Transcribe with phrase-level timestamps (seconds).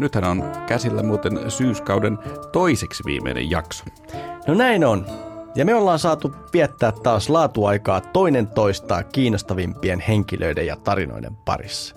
[0.00, 2.18] Nythän on käsillä muuten syyskauden
[2.52, 3.84] toiseksi viimeinen jakso.
[4.46, 5.06] No näin on.
[5.54, 11.94] Ja me ollaan saatu viettää taas laatuaikaa toinen toistaa kiinnostavimpien henkilöiden ja tarinoiden parissa.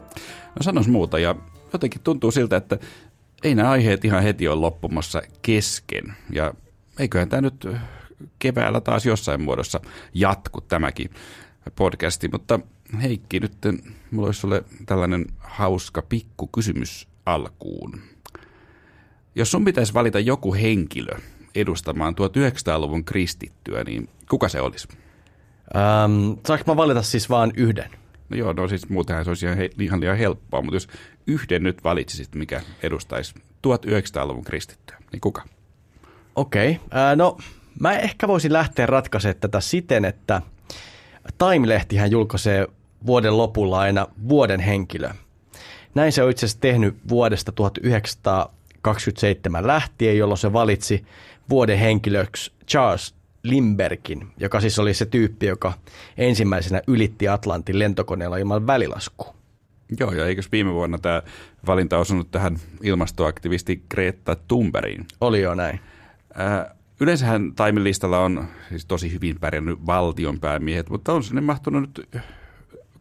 [0.55, 1.35] No sanos muuta ja
[1.73, 2.77] jotenkin tuntuu siltä, että
[3.43, 6.13] ei nämä aiheet ihan heti ole loppumassa kesken.
[6.29, 6.53] Ja
[6.99, 7.67] eiköhän tämä nyt
[8.39, 9.79] keväällä taas jossain muodossa
[10.13, 11.09] jatku tämäkin
[11.75, 12.59] podcasti, mutta
[13.01, 13.57] Heikki, nyt
[14.11, 18.01] mulla olisi sulle tällainen hauska pikku kysymys alkuun.
[19.35, 21.17] Jos sun pitäisi valita joku henkilö
[21.55, 24.87] edustamaan 1900-luvun kristittyä, niin kuka se olisi?
[25.75, 27.89] Ähm, saanko mä valita siis vain yhden?
[28.29, 30.87] No joo, no siis muutenhan se olisi ihan, ihan liian helppoa, mutta jos
[31.27, 33.33] yhden nyt valitsisit, mikä edustaisi
[33.67, 35.43] 1900-luvun kristittyä, niin kuka?
[36.35, 37.01] Okei, okay.
[37.01, 37.37] äh, no
[37.79, 40.41] mä ehkä voisin lähteä ratkaisemaan tätä siten, että
[41.37, 42.67] Time-lehtihän julkaisee
[43.05, 45.09] vuoden lopulla aina vuoden henkilö.
[45.95, 51.05] Näin se on itse asiassa tehnyt vuodesta 1927 lähtien, jolloin se valitsi
[51.49, 55.73] vuoden henkilöksi Charles Limbergin, joka siis oli se tyyppi, joka
[56.17, 59.33] ensimmäisenä ylitti Atlantin lentokoneella ilman välilaskua.
[59.99, 61.21] Joo, ja eikös viime vuonna tämä
[61.67, 65.05] valinta osunut tähän ilmastoaktivisti Greta Thunbergiin?
[65.21, 65.79] Oli jo näin.
[66.39, 72.23] Äh, yleensähän Time-listalla on siis tosi hyvin pärjännyt valtionpäämiehet, mutta on sinne mahtunut nyt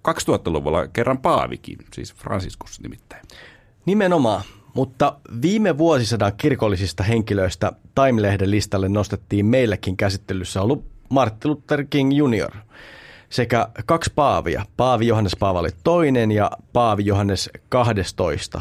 [0.08, 3.26] 2000-luvulla kerran Paavikin, siis Franciscus nimittäin.
[3.86, 4.42] Nimenomaan,
[4.74, 12.50] mutta viime vuosisadan kirkollisista henkilöistä Time-lehden listalle nostettiin meillekin käsittelyssä ollut Martin Luther King Jr.
[13.30, 18.60] sekä kaksi paavia, Paavi Johannes Paavali toinen ja Paavi Johannes 12.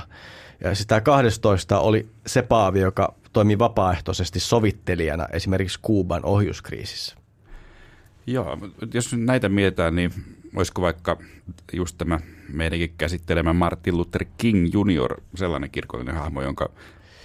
[0.64, 7.16] Ja sitä 12 oli se paavi, joka toimi vapaaehtoisesti sovittelijana esimerkiksi Kuuban ohjuskriisissä.
[8.28, 8.58] Joo,
[8.94, 10.14] jos näitä mietitään, niin
[10.56, 11.18] olisiko vaikka
[11.74, 12.20] just tämä
[12.54, 15.22] meidänkin käsittelemä Martin Luther King Jr.
[15.36, 16.70] sellainen kirkollinen hahmo, jonka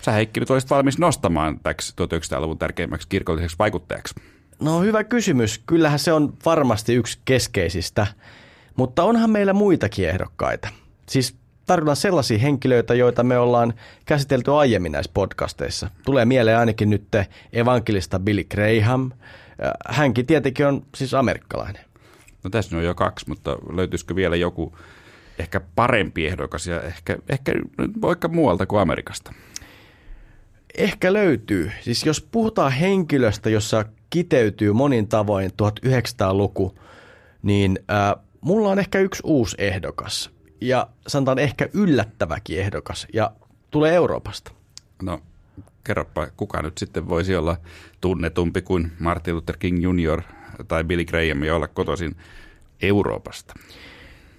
[0.03, 4.15] sä Heikki nyt olisit valmis nostamaan täksi 1900-luvun tärkeimmäksi kirkolliseksi vaikuttajaksi?
[4.61, 5.63] No hyvä kysymys.
[5.67, 8.07] Kyllähän se on varmasti yksi keskeisistä,
[8.77, 10.69] mutta onhan meillä muitakin ehdokkaita.
[11.09, 15.91] Siis tarkoitan sellaisia henkilöitä, joita me ollaan käsitelty aiemmin näissä podcasteissa.
[16.05, 17.09] Tulee mieleen ainakin nyt
[17.53, 19.11] evankelista Billy Graham.
[19.89, 21.86] Hänkin tietenkin on siis amerikkalainen.
[22.47, 24.79] No tässä on jo kaksi, mutta löytyisikö vielä joku
[25.39, 27.53] ehkä parempi ehdokas ja ehkä, ehkä
[28.03, 29.33] vaikka muualta kuin Amerikasta?
[30.79, 31.71] Ehkä löytyy.
[31.81, 36.79] Siis jos puhutaan henkilöstä, jossa kiteytyy monin tavoin 1900-luku,
[37.43, 40.31] niin äh, mulla on ehkä yksi uusi ehdokas.
[40.61, 43.07] Ja sanotaan ehkä yllättäväkin ehdokas.
[43.13, 43.33] Ja
[43.71, 44.53] tulee Euroopasta.
[45.03, 45.21] No
[45.85, 47.57] kerropa, kuka nyt sitten voisi olla
[48.01, 50.23] tunnetumpi kuin Martin Luther King Jr.
[50.69, 52.17] tai Billy Graham ja olla kotoisin
[52.83, 53.55] Euroopasta?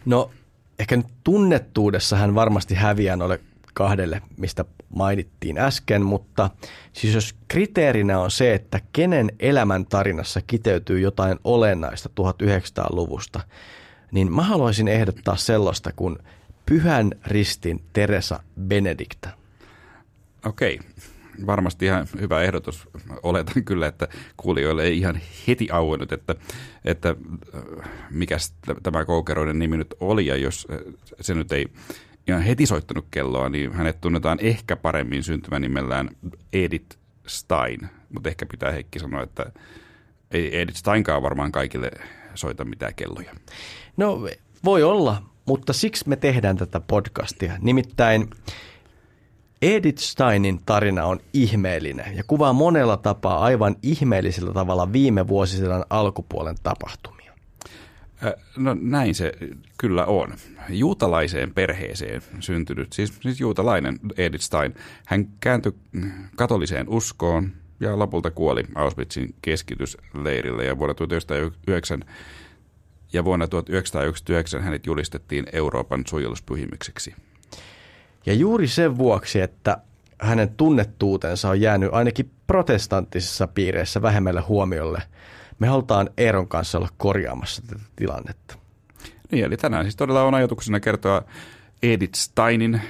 [0.05, 0.31] No
[0.79, 3.39] ehkä nyt tunnettuudessa hän varmasti häviää noille
[3.73, 6.49] kahdelle, mistä mainittiin äsken, mutta
[6.93, 13.39] siis jos kriteerinä on se, että kenen elämän tarinassa kiteytyy jotain olennaista 1900-luvusta,
[14.11, 16.17] niin mä haluaisin ehdottaa sellaista kuin
[16.65, 19.29] Pyhän ristin Teresa Benedikta.
[20.45, 20.79] Okei,
[21.45, 22.89] varmasti ihan hyvä ehdotus.
[23.23, 26.35] Oletan kyllä, että kuulijoille ei ihan heti auennut, että,
[26.85, 27.15] että
[27.55, 28.37] äh, mikä
[28.83, 31.65] tämä koukeroiden nimi nyt oli, ja jos äh, se nyt ei
[32.27, 36.09] ihan heti soittanut kelloa, niin hänet tunnetaan ehkä paremmin syntymänimellään
[36.53, 39.51] Edith Stein, mutta ehkä pitää Heikki sanoa, että
[40.31, 41.91] ei Edith Steinkaan varmaan kaikille
[42.35, 43.33] soita mitään kelloja.
[43.97, 44.27] No
[44.63, 47.53] voi olla, mutta siksi me tehdään tätä podcastia.
[47.61, 48.29] Nimittäin
[49.61, 56.55] Edith Steinin tarina on ihmeellinen ja kuvaa monella tapaa aivan ihmeellisellä tavalla viime vuosisadan alkupuolen
[56.63, 57.33] tapahtumia.
[58.57, 59.31] No näin se
[59.77, 60.33] kyllä on.
[60.69, 65.71] Juutalaiseen perheeseen syntynyt, siis, siis juutalainen Edith Stein, hän kääntyi
[66.35, 72.03] katoliseen uskoon ja lopulta kuoli Auschwitzin keskitysleirille ja vuonna 1909
[73.13, 77.15] ja vuonna 1999 hänet julistettiin Euroopan suojeluspyhimykseksi.
[78.27, 79.77] Ja juuri sen vuoksi, että
[80.21, 85.01] hänen tunnettuutensa on jäänyt ainakin protestanttisissa piireissä vähemmälle huomiolle,
[85.59, 88.57] me halutaan Eeron kanssa olla korjaamassa tätä tilannetta.
[89.31, 91.21] Niin, eli tänään siis todella on ajatuksena kertoa
[91.83, 92.81] Edith Steinin,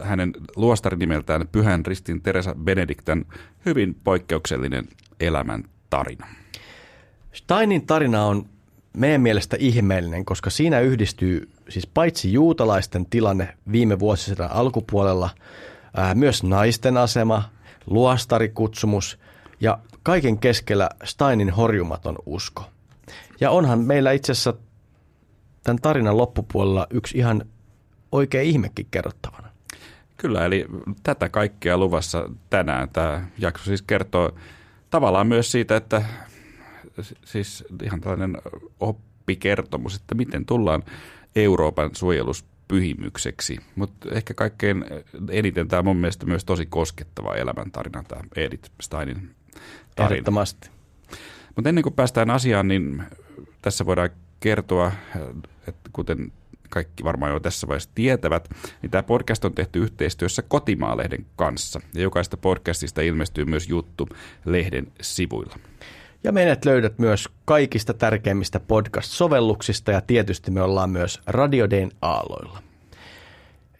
[0.00, 3.24] hänen luostarinimeltään Pyhän Ristin Teresa Benediktan
[3.66, 4.84] hyvin poikkeuksellinen
[5.20, 6.26] elämän tarina.
[7.32, 8.46] Steinin tarina on
[8.96, 15.30] meidän mielestä ihmeellinen, koska siinä yhdistyy siis paitsi juutalaisten tilanne viime vuosisadan alkupuolella,
[15.96, 17.42] ää, myös naisten asema,
[17.86, 19.18] luostarikutsumus
[19.60, 22.64] ja kaiken keskellä Steinin horjumaton usko.
[23.40, 24.54] Ja onhan meillä itse asiassa
[25.64, 27.44] tämän tarinan loppupuolella yksi ihan
[28.12, 29.48] oikein ihmekin kerrottavana.
[30.16, 30.66] Kyllä, eli
[31.02, 32.88] tätä kaikkea luvassa tänään.
[32.88, 34.32] Tämä jakso siis kertoo
[34.90, 36.04] tavallaan myös siitä, että
[37.24, 38.36] siis ihan tällainen
[38.80, 40.82] oppikertomus, että miten tullaan
[41.36, 43.58] Euroopan suojeluspyhimykseksi.
[43.76, 44.84] Mutta ehkä kaikkein
[45.30, 49.30] eniten tämä mun mielestä myös tosi koskettava elämäntarina, tämä Edith Steinin
[49.96, 50.14] tarina.
[50.14, 50.70] Ehdottomasti.
[51.56, 53.02] Mutta ennen kuin päästään asiaan, niin
[53.62, 54.10] tässä voidaan
[54.40, 54.92] kertoa,
[55.68, 56.32] että kuten
[56.70, 58.48] kaikki varmaan jo tässä vaiheessa tietävät,
[58.82, 61.80] niin tämä podcast on tehty yhteistyössä Kotimaalehden kanssa.
[61.94, 64.08] Ja jokaista podcastista ilmestyy myös juttu
[64.44, 65.58] lehden sivuilla.
[66.24, 72.62] Ja meidät löydät myös kaikista tärkeimmistä podcast-sovelluksista ja tietysti me ollaan myös Radioden aaloilla.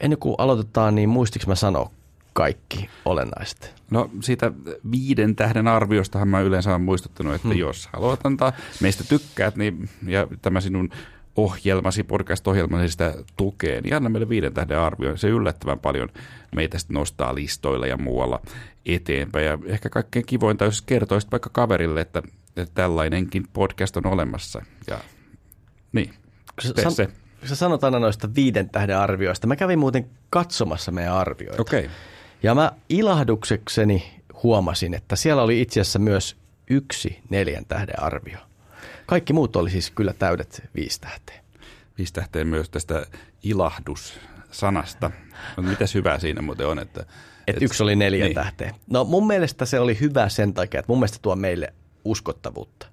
[0.01, 1.91] Ennen kuin aloitetaan, niin muistiksi mä sanoa
[2.33, 3.75] kaikki olennaiset?
[3.91, 4.53] No siitä
[4.91, 7.59] viiden tähden arviostahan mä yleensä olen muistuttanut, että hmm.
[7.59, 10.91] jos haluat antaa meistä tykkäät niin, ja tämä sinun
[11.39, 15.17] ohjelmasi, podcast-ohjelmasi sitä tukee, niin anna meille viiden tähden arvio.
[15.17, 16.09] Se yllättävän paljon
[16.55, 18.41] meitä sitten nostaa listoilla ja muualla
[18.87, 19.47] eteenpäin.
[19.47, 22.23] Ja ehkä kaikkein kivointa, jos kertoisit vaikka kaverille, että,
[22.57, 24.63] että tällainenkin podcast on olemassa.
[24.87, 25.01] Ja
[25.93, 26.15] niin,
[26.75, 27.09] tee se.
[27.45, 29.47] Sä sanot aina noista viiden tähden arvioista.
[29.47, 31.63] Mä kävin muuten katsomassa meidän arvioita.
[31.63, 31.89] Okay.
[32.43, 36.37] Ja mä ilahduksekseni huomasin, että siellä oli itse asiassa myös
[36.71, 38.39] yksi neljän tähden arvio.
[39.09, 41.41] Kaikki muut oli siis kyllä täydet viisi tähteä.
[41.99, 43.07] Viisi tähteä myös tästä
[43.43, 45.11] ilahdus-sanasta.
[45.57, 46.79] Mitäs hyvää siinä muuten on?
[46.79, 47.07] Että,
[47.47, 48.35] että yksi oli neljä niin.
[48.35, 48.75] tähteä.
[48.91, 51.73] No mun mielestä se oli hyvä sen takia, että mun mielestä tuo meille
[52.05, 52.87] uskottavuutta.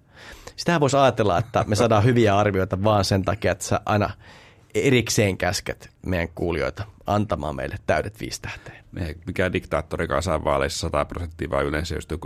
[0.55, 4.09] Sitähän voisi ajatella, että me saadaan hyviä arvioita vaan sen takia, että sä aina
[4.75, 8.83] erikseen käsket meidän kuulijoita antamaan meille täydet viisi tähteä.
[9.27, 12.19] Mikä diktaattorikaan saa vaaleissa 100 prosenttia, vaan yleensä just 99,75.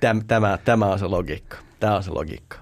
[0.00, 1.56] Tämä, tämä, tämä on se logiikka.
[1.84, 2.58] Tämä on se logiikka.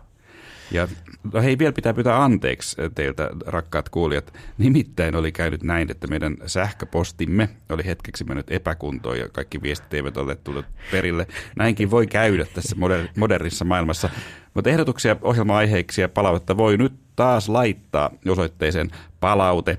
[0.70, 0.88] Ja
[1.32, 4.32] no hei, vielä pitää pyytää anteeksi teiltä, rakkaat kuulijat.
[4.58, 10.16] Nimittäin oli käynyt näin, että meidän sähköpostimme oli hetkeksi mennyt epäkuntoon ja kaikki viestit eivät
[10.16, 11.26] ole tulleet perille.
[11.56, 14.10] Näinkin voi käydä tässä moder- modernissa maailmassa.
[14.54, 18.90] Mutta ehdotuksia, ohjelma-aiheiksi ja palautetta voi nyt taas laittaa osoitteeseen
[19.20, 19.78] palaute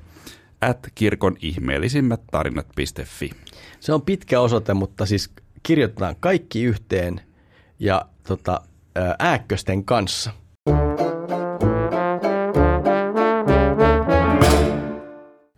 [0.61, 3.31] at kirkon ihmeellisimmät tarinat.fi.
[3.79, 5.29] Se on pitkä osoite, mutta siis
[5.63, 7.21] kirjoitetaan kaikki yhteen
[7.79, 8.61] ja tota,
[9.19, 10.31] ääkkösten kanssa.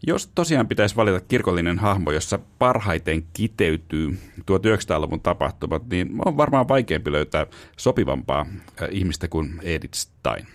[0.08, 7.12] Jos tosiaan pitäisi valita kirkollinen hahmo, jossa parhaiten kiteytyy 1900-luvun tapahtumat, niin on varmaan vaikeampi
[7.12, 7.48] löytää
[7.78, 8.46] sopivampaa
[8.92, 10.48] ihmistä kuin Edith Stein.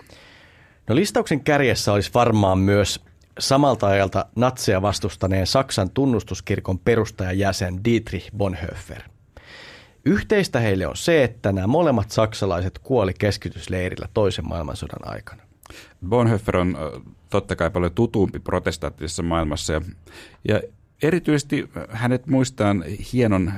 [0.89, 3.01] No listauksen kärjessä olisi varmaan myös
[3.39, 9.03] samalta ajalta natseja vastustaneen Saksan tunnustuskirkon perustajajäsen Dietrich Bonhoeffer.
[10.05, 15.43] Yhteistä heille on se, että nämä molemmat saksalaiset kuoli keskitysleirillä toisen maailmansodan aikana.
[16.09, 16.77] Bonhoeffer on
[17.31, 19.81] totta kai paljon tutumpi protestanttisessa maailmassa ja,
[20.49, 20.61] ja
[21.03, 23.53] erityisesti hänet muistaan hienon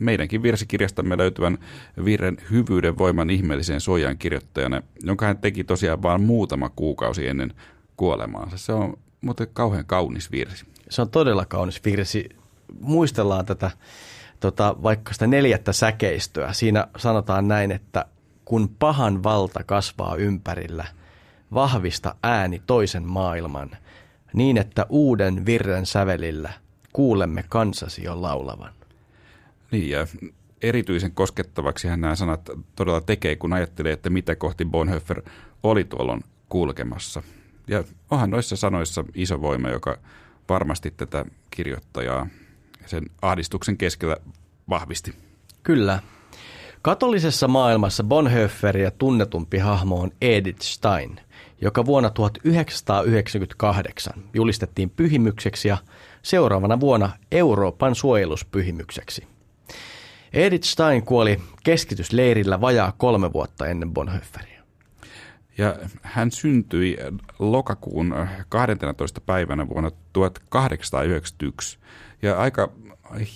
[0.00, 1.58] meidänkin virsikirjastamme löytyvän
[2.04, 7.54] virren hyvyyden voiman ihmeelliseen suojaan kirjoittajana, jonka hän teki tosiaan vain muutama kuukausi ennen
[7.96, 8.58] kuolemaansa.
[8.58, 10.64] Se on muuten kauhean kaunis virsi.
[10.90, 12.28] Se on todella kaunis virsi.
[12.80, 13.70] Muistellaan tätä
[14.40, 16.52] tota, vaikka sitä neljättä säkeistöä.
[16.52, 18.04] Siinä sanotaan näin, että
[18.44, 20.84] kun pahan valta kasvaa ympärillä,
[21.54, 23.70] vahvista ääni toisen maailman,
[24.32, 26.52] niin että uuden virren sävelillä
[26.92, 28.72] kuulemme kansasi jo laulavan.
[29.70, 30.06] Niin ja
[30.62, 35.22] erityisen koskettavaksi hän nämä sanat todella tekee, kun ajattelee, että mitä kohti Bonhoeffer
[35.62, 37.22] oli tuolloin kulkemassa.
[37.68, 39.98] Ja onhan noissa sanoissa iso voima, joka
[40.48, 42.26] varmasti tätä kirjoittajaa
[42.86, 44.16] sen ahdistuksen keskellä
[44.68, 45.14] vahvisti.
[45.62, 45.98] Kyllä.
[46.82, 51.20] Katolisessa maailmassa Bonhoefferia tunnetumpi hahmo on Edith Stein,
[51.60, 55.78] joka vuonna 1998 julistettiin pyhimykseksi ja
[56.22, 59.26] seuraavana vuonna Euroopan suojeluspyhimykseksi.
[60.32, 64.56] Edith Stein kuoli keskitysleirillä vajaa kolme vuotta ennen Bonhoefferia.
[65.58, 66.96] Ja hän syntyi
[67.38, 68.14] lokakuun
[68.48, 69.20] 12.
[69.20, 71.78] päivänä vuonna 1891.
[72.22, 72.72] Ja aika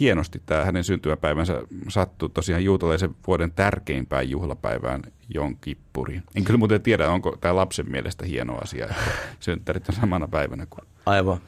[0.01, 5.03] hienosti tämä hänen syntymäpäivänsä sattui tosiaan juutalaisen vuoden tärkeimpään juhlapäivään
[5.35, 6.23] Jonkippuriin.
[6.35, 9.11] En kyllä muuten tiedä, onko tämä lapsen mielestä hieno asia, että
[9.41, 10.89] synttärit on samana päivänä kuin...
[11.07, 11.41] Aivan.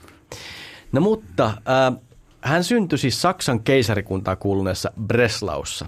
[0.93, 2.01] No mutta äh,
[2.41, 5.87] hän syntyi siis Saksan keisarikuntaa kuuluneessa Breslaussa.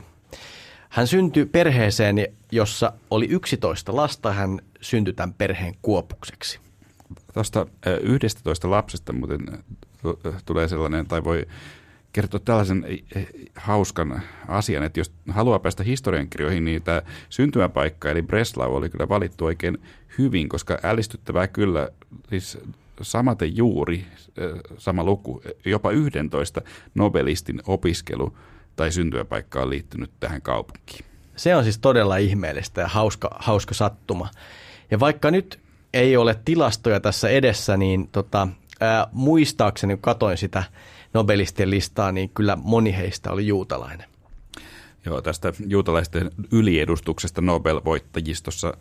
[0.88, 2.16] Hän syntyi perheeseen,
[2.52, 4.32] jossa oli 11 lasta.
[4.32, 6.60] Hän syntyi tämän perheen kuopukseksi.
[7.34, 7.66] Tuosta
[8.02, 9.40] 11 lapsesta muuten
[10.46, 11.46] tulee sellainen, tai voi
[12.12, 12.84] kertoa tällaisen
[13.54, 19.44] hauskan asian, että jos haluaa päästä historiankirjoihin, niin tämä syntymäpaikka eli Breslau oli kyllä valittu
[19.44, 19.78] oikein
[20.18, 21.88] hyvin, koska ällistyttävää kyllä,
[22.28, 22.58] siis
[23.02, 24.06] samaten juuri
[24.78, 26.62] sama luku, jopa 11
[26.94, 28.37] Nobelistin opiskelu
[28.76, 31.04] tai syntymäpaikka on liittynyt tähän kaupunkiin.
[31.37, 34.28] Se on siis todella ihmeellistä ja hauska, hauska sattuma.
[34.90, 35.61] Ja vaikka nyt
[35.92, 38.49] ei ole tilastoja tässä edessä, niin tota,
[38.81, 40.64] ää, muistaakseni kun katoin sitä
[41.14, 44.09] Nobelistien listaa, niin kyllä moni heistä oli juutalainen.
[45.07, 48.76] Joo, tästä juutalaisten yliedustuksesta Nobel-voittajistossa,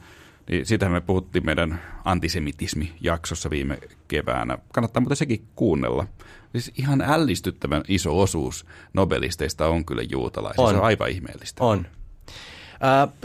[0.49, 4.57] niin sitähän me puhuttiin meidän antisemitismi-jaksossa viime keväänä.
[4.73, 6.07] Kannattaa mutta sekin kuunnella.
[6.51, 10.63] Siis ihan ällistyttävän iso osuus nobelisteista on kyllä juutalaisia.
[10.63, 10.71] On.
[10.71, 11.63] Se on aivan ihmeellistä.
[11.63, 11.87] On.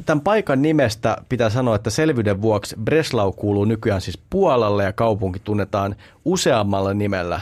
[0.06, 5.38] Tämän paikan nimestä pitää sanoa, että selvyyden vuoksi Breslau kuuluu nykyään siis Puolalle ja kaupunki
[5.38, 7.40] tunnetaan useammalla nimellä,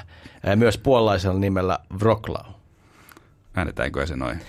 [0.56, 2.46] myös puolalaisella nimellä Wroclaw.
[3.54, 4.40] Äännetäänkö se noin?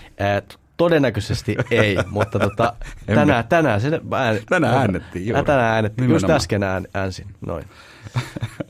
[0.78, 2.74] Todennäköisesti ei, mutta tota,
[3.06, 5.28] tänään, tänään, se ään, tänään äänettiin.
[5.28, 5.44] Juuri.
[5.44, 7.66] Tänään äänettiin, just äsken ään, äänsin, noin.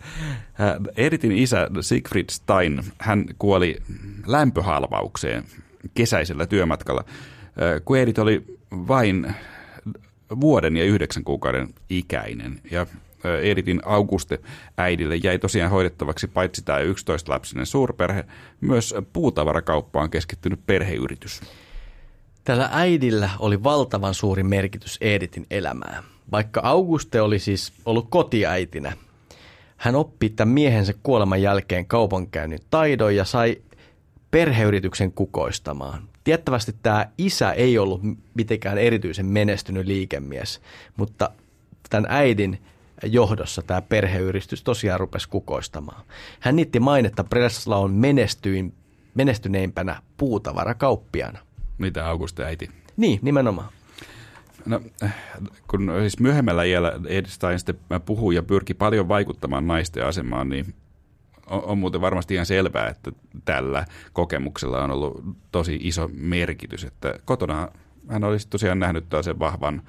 [0.97, 3.77] Editin isä Siegfried Stein, hän kuoli
[4.27, 5.43] lämpöhalvaukseen
[5.93, 7.03] kesäisellä työmatkalla,
[7.85, 9.35] kun Edith oli vain
[10.41, 12.61] vuoden ja yhdeksän kuukauden ikäinen.
[12.71, 12.85] Ja
[13.41, 14.39] Editin Auguste
[14.77, 18.25] äidille jäi tosiaan hoidettavaksi paitsi tämä 11-lapsinen suurperhe,
[18.61, 21.41] myös puutavarakauppaan keskittynyt perheyritys.
[22.43, 26.03] Tällä äidillä oli valtavan suuri merkitys Editin elämään.
[26.31, 28.93] Vaikka Auguste oli siis ollut kotiäitinä,
[29.77, 33.61] hän oppi tämän miehensä kuoleman jälkeen kaupankäynnin taidon ja sai
[34.31, 36.09] perheyrityksen kukoistamaan.
[36.27, 38.01] Tiettävästi tämä isä ei ollut
[38.33, 40.61] mitenkään erityisen menestynyt liikemies,
[40.97, 41.29] mutta
[41.89, 42.61] tämän äidin
[43.03, 46.05] johdossa tämä perheyritys tosiaan rupesi kukoistamaan.
[46.39, 48.73] Hän niitti mainetta Breslaun menestyin,
[49.15, 51.39] menestyneimpänä puutavarakauppiana.
[51.77, 52.69] Mitä Auguste äiti?
[52.97, 53.69] Niin, nimenomaan.
[54.65, 54.81] No,
[55.67, 60.73] kun siis myöhemmällä iällä Edstein sitten puhui ja pyrki paljon vaikuttamaan naisten asemaan, niin
[61.49, 63.11] on, on muuten varmasti ihan selvää, että
[63.45, 66.83] tällä kokemuksella on ollut tosi iso merkitys.
[66.83, 67.67] Että kotona
[68.07, 69.81] hän olisi tosiaan nähnyt sen vahvan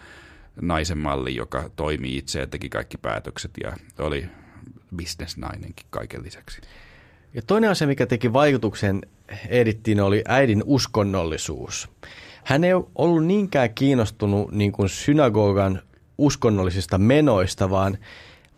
[0.60, 4.26] naisen malli, joka toimii itse ja teki kaikki päätökset ja oli
[4.96, 6.60] bisnesnainenkin kaiken lisäksi.
[7.34, 9.02] Ja toinen asia, mikä teki vaikutuksen
[9.48, 11.88] Edittiin, oli äidin uskonnollisuus.
[12.44, 15.82] Hän ei ollut niinkään kiinnostunut niin kuin synagogan
[16.18, 17.98] uskonnollisista menoista, vaan,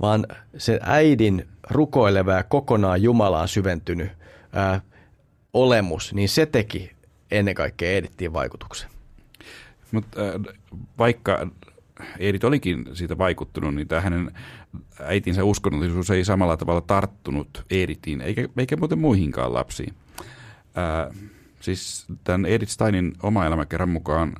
[0.00, 0.26] vaan
[0.56, 4.10] sen äidin rukoileva ja kokonaan Jumalaan syventynyt
[4.52, 4.80] ää,
[5.52, 6.92] olemus, niin se teki
[7.30, 8.90] ennen kaikkea Edittiin vaikutuksen.
[9.92, 10.56] Mutta äh,
[10.98, 11.46] vaikka
[12.18, 14.32] Edith olikin siitä vaikuttunut, niin tämä hänen
[15.00, 19.94] äitinsä uskonnollisuus ei samalla tavalla tarttunut Edithiin, eikä, eikä muuten muihinkaan lapsiin.
[20.74, 21.10] Ää,
[21.60, 24.36] siis tämän Edith Steinin oma elämäkerran mukaan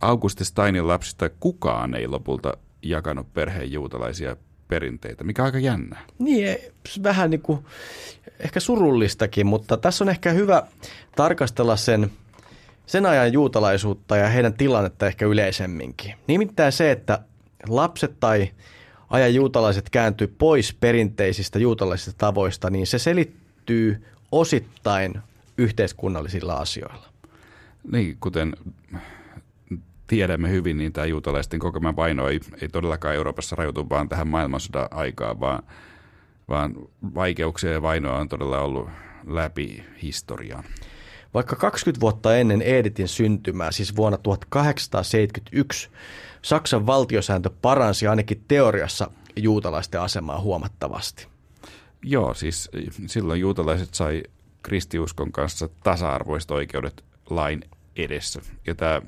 [0.00, 4.36] Auguste Steinin lapsista kukaan ei lopulta jakanut perheen juutalaisia
[4.72, 5.98] perinteitä, mikä on aika jännä.
[6.18, 6.56] Niin,
[7.02, 7.64] vähän niin kuin,
[8.40, 10.62] ehkä surullistakin, mutta tässä on ehkä hyvä
[11.16, 12.10] tarkastella sen,
[12.86, 16.14] sen ajan juutalaisuutta ja heidän tilannetta ehkä yleisemminkin.
[16.26, 17.18] Nimittäin se, että
[17.68, 18.50] lapset tai
[19.10, 25.14] ajan juutalaiset kääntyy pois perinteisistä juutalaisista tavoista, niin se selittyy osittain
[25.58, 27.08] yhteiskunnallisilla asioilla.
[27.92, 28.56] Niin, kuten
[30.12, 34.88] tiedämme hyvin, niin tämä juutalaisten kokema vaino ei, ei todellakaan Euroopassa rajoitu vaan tähän maailmansodan
[34.90, 35.62] aikaan, vaan,
[36.48, 36.74] vaan
[37.14, 38.88] vaikeuksia ja vainoa on todella ollut
[39.26, 40.62] läpi historiaa.
[41.34, 45.90] Vaikka 20 vuotta ennen Editin syntymää, siis vuonna 1871,
[46.42, 51.26] Saksan valtiosääntö paransi ainakin teoriassa juutalaisten asemaa huomattavasti.
[52.02, 52.70] Joo, siis
[53.06, 54.22] silloin juutalaiset sai
[54.62, 57.64] kristiuskon kanssa tasa-arvoiset oikeudet lain
[57.96, 58.40] edessä.
[58.66, 59.02] Ja tämä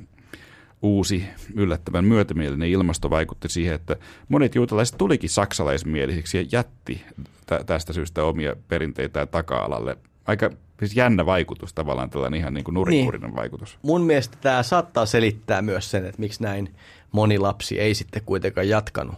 [0.85, 1.25] uusi
[1.55, 3.97] yllättävän myötämielinen ilmasto vaikutti siihen, että
[4.29, 7.05] monet juutalaiset tulikin saksalaismielisiksi ja jätti
[7.47, 9.97] tä- tästä syystä omia perinteitään taka-alalle.
[10.27, 13.37] Aika siis jännä vaikutus tavallaan, tällainen ihan niin kuin nurikurinen niin.
[13.37, 13.79] vaikutus.
[13.83, 16.75] Mun mielestä tämä saattaa selittää myös sen, että miksi näin
[17.13, 19.15] moni lapsi ei sitten kuitenkaan jatkanut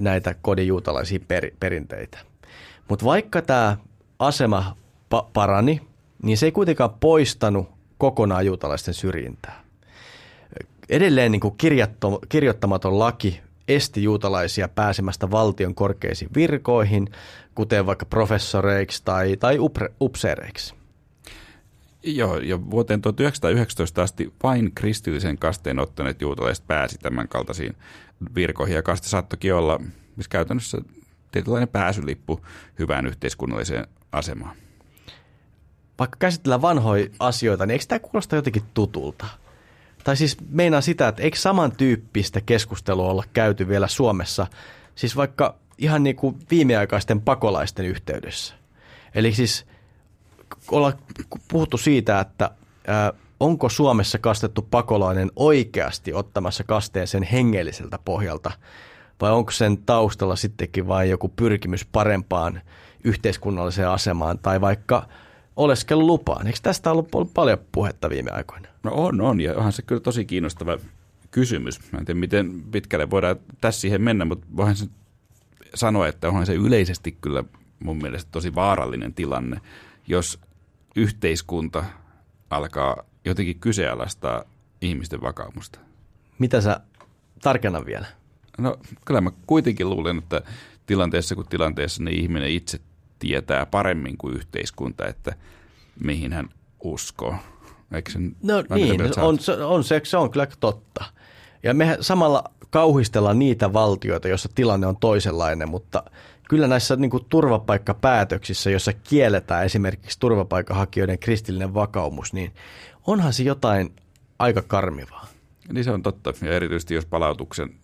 [0.00, 2.18] näitä kodinjuutalaisia per- perinteitä.
[2.88, 3.76] Mutta vaikka tämä
[4.18, 4.76] asema
[5.14, 5.80] pa- parani,
[6.22, 9.59] niin se ei kuitenkaan poistanut kokonaan juutalaisten syrjintää.
[10.90, 17.08] Edelleen niin kuin kirjatto, kirjoittamaton laki esti juutalaisia pääsemästä valtion korkeisiin virkoihin,
[17.54, 19.58] kuten vaikka professoreiksi tai, tai
[20.00, 20.74] upseereiksi.
[22.02, 27.76] Joo, ja vuoteen 1919 asti vain kristillisen kasteen ottaneet juutalaiset pääsi tämän kaltaisiin
[28.34, 29.80] virkoihin, ja kaste saattokin olla
[30.16, 30.78] missä käytännössä
[31.32, 32.40] tietynlainen pääsylippu
[32.78, 34.56] hyvään yhteiskunnalliseen asemaan.
[35.98, 39.26] Vaikka käsitellään vanhoja asioita, niin eikö tämä kuulosta jotenkin tutulta?
[40.04, 44.46] Tai siis meinaa sitä, että eikö samantyyppistä keskustelua olla käyty vielä Suomessa,
[44.94, 48.54] siis vaikka ihan niin kuin viimeaikaisten pakolaisten yhteydessä.
[49.14, 49.66] Eli siis
[50.70, 50.92] ollaan
[51.48, 52.50] puhuttu siitä, että
[52.86, 58.50] ää, onko Suomessa kastettu pakolainen oikeasti ottamassa kasteen sen hengelliseltä pohjalta,
[59.20, 62.60] vai onko sen taustalla sittenkin vain joku pyrkimys parempaan
[63.04, 65.08] yhteiskunnalliseen asemaan, tai vaikka
[65.60, 66.46] oleskelulupaan.
[66.46, 68.68] Eikö tästä ollut, ollut paljon puhetta viime aikoina?
[68.82, 70.78] No on, on, ja onhan se kyllä tosi kiinnostava
[71.30, 71.92] kysymys.
[71.92, 74.86] Mä en tiedä, miten pitkälle voidaan tässä siihen mennä, mutta voihan se
[75.74, 77.44] sanoa, että onhan se yleisesti kyllä
[77.84, 79.60] mun mielestä tosi vaarallinen tilanne,
[80.06, 80.38] jos
[80.96, 81.84] yhteiskunta
[82.50, 84.44] alkaa jotenkin kyseenalaistaa
[84.80, 85.78] ihmisten vakaumusta.
[86.38, 86.80] Mitä sä
[87.42, 88.06] tarkenna vielä?
[88.58, 90.42] No kyllä mä kuitenkin luulen, että
[90.86, 92.80] tilanteessa kuin tilanteessa niin ihminen itse
[93.20, 95.34] tietää paremmin kuin yhteiskunta, että
[96.04, 96.48] mihin hän
[96.84, 97.34] uskoo.
[97.92, 101.04] Eikö sen, no niin, on, on, se, se on kyllä totta.
[101.62, 106.02] Ja me samalla kauhistellaan niitä valtioita, joissa tilanne on toisenlainen, mutta
[106.48, 112.52] kyllä näissä niin kuin turvapaikkapäätöksissä, joissa kielletään esimerkiksi turvapaikanhakijoiden kristillinen vakaumus, niin
[113.06, 113.92] onhan se jotain
[114.38, 115.26] aika karmivaa.
[115.72, 117.74] Niin se on totta, ja erityisesti jos palautuksen,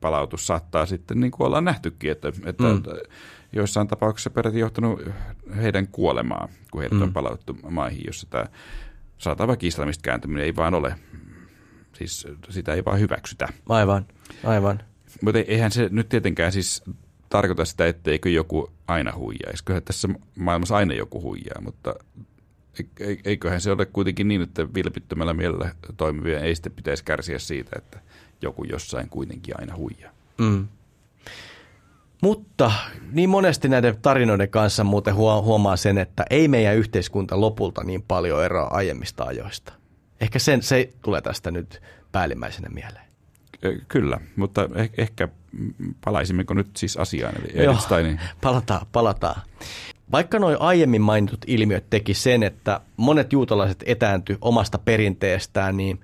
[0.00, 2.82] palautus saattaa sitten, niin kuin ollaan nähtykin, että, että mm.
[3.54, 5.02] Joissain tapauksissa peräti johtanut
[5.56, 7.02] heidän kuolemaa, kun heidät mm.
[7.02, 8.44] on palauttu maihin, jossa tämä
[9.18, 10.94] saattaa vaikka islamista kääntyminen ei vaan ole,
[11.92, 13.48] siis sitä ei vaan hyväksytä.
[13.68, 14.06] Aivan,
[14.44, 14.82] aivan.
[15.20, 16.82] Mutta eihän se nyt tietenkään siis
[17.28, 19.64] tarkoita sitä, etteikö joku aina huijaisi.
[19.64, 20.08] Kyllähän tässä
[20.38, 21.94] maailmassa aina joku huijaa, mutta
[23.24, 28.00] eiköhän se ole kuitenkin niin, että vilpittömällä mielellä toimivia ei sitten pitäisi kärsiä siitä, että
[28.42, 30.12] joku jossain kuitenkin aina huijaa.
[30.38, 30.68] Mm.
[32.24, 32.72] Mutta
[33.12, 38.44] niin monesti näiden tarinoiden kanssa muuten huomaa sen, että ei meidän yhteiskunta lopulta niin paljon
[38.44, 39.72] eroa aiemmista ajoista.
[40.20, 43.04] Ehkä sen, se tulee tästä nyt päällimmäisenä mieleen.
[43.88, 45.28] Kyllä, mutta eh- ehkä
[46.04, 47.76] palaisimmeko nyt siis asiaan, eli Joo,
[48.40, 49.42] palataan, palataan.
[50.12, 56.00] Vaikka nuo aiemmin mainitut ilmiöt teki sen, että monet juutalaiset etääntyi omasta perinteestään, niin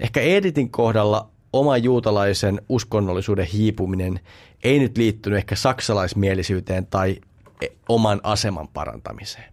[0.00, 4.20] ehkä Editin kohdalla oma juutalaisen uskonnollisuuden hiipuminen
[4.64, 7.20] ei nyt liittynyt ehkä saksalaismielisyyteen tai
[7.62, 9.52] e- oman aseman parantamiseen.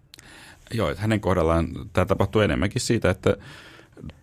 [0.73, 3.37] Joo, että hänen kohdallaan tämä tapahtuu enemmänkin siitä, että,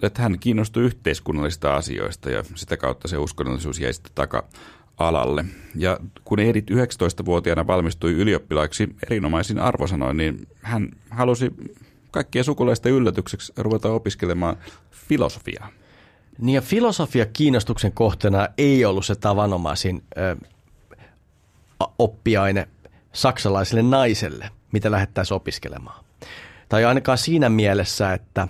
[0.02, 5.44] että hän kiinnostui yhteiskunnallisista asioista ja sitä kautta se uskonnollisuus jäi sitten taka-alalle.
[5.74, 11.50] Ja kun Edith 19-vuotiaana valmistui ylioppilaaksi erinomaisin arvosanoin, niin hän halusi
[12.10, 14.56] kaikkien sukulaisten yllätykseksi ruveta opiskelemaan
[14.90, 15.68] filosofiaa.
[16.38, 20.36] Niin ja filosofia kiinnostuksen kohteena ei ollut se tavanomaisin ö,
[21.98, 22.68] oppiaine
[23.12, 26.04] saksalaiselle naiselle, mitä lähettäisiin opiskelemaan.
[26.68, 28.48] Tai ainakaan siinä mielessä, että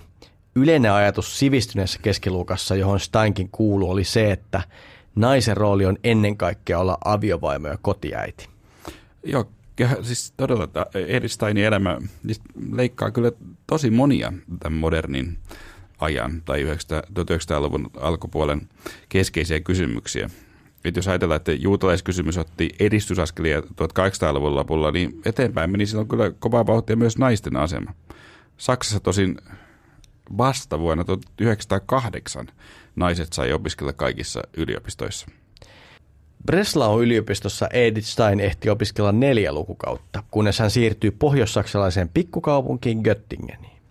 [0.55, 4.61] yleinen ajatus sivistyneessä keskiluokassa, johon Steinkin kuuluu, oli se, että
[5.15, 8.47] naisen rooli on ennen kaikkea olla aviovaimo ja kotiäiti.
[9.23, 9.49] Joo,
[10.01, 10.67] siis todella
[11.07, 13.31] Edsteinin elämä siis leikkaa kyllä
[13.67, 15.37] tosi monia tämän modernin
[15.99, 18.69] ajan tai 1900-luvun alkupuolen
[19.09, 20.29] keskeisiä kysymyksiä.
[20.85, 26.65] Et jos ajatellaan, että juutalaiskysymys otti edistysaskelia 1800-luvun lopulla, niin eteenpäin meni silloin kyllä kovaa
[26.67, 27.93] vauhtia myös naisten asema.
[28.57, 29.37] Saksassa tosin
[30.37, 32.47] vasta vuonna 1908
[32.95, 35.27] naiset sai opiskella kaikissa yliopistoissa.
[36.45, 43.81] Breslau yliopistossa Edith Stein ehti opiskella neljä lukukautta, kunnes hän siirtyi pohjois-saksalaiseen pikkukaupunkiin Göttingeniin.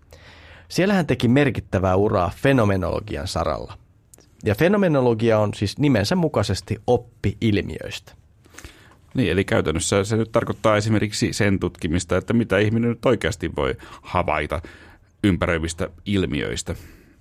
[0.68, 3.78] Siellä hän teki merkittävää uraa fenomenologian saralla.
[4.44, 8.12] Ja fenomenologia on siis nimensä mukaisesti oppi ilmiöistä.
[9.14, 13.74] Niin, eli käytännössä se nyt tarkoittaa esimerkiksi sen tutkimista, että mitä ihminen nyt oikeasti voi
[14.02, 14.62] havaita
[15.24, 16.74] ympäröivistä ilmiöistä.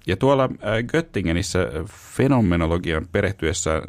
[0.08, 1.60] Ja tuolla äh, Göttingenissä
[2.16, 3.82] fenomenologian perehtyessä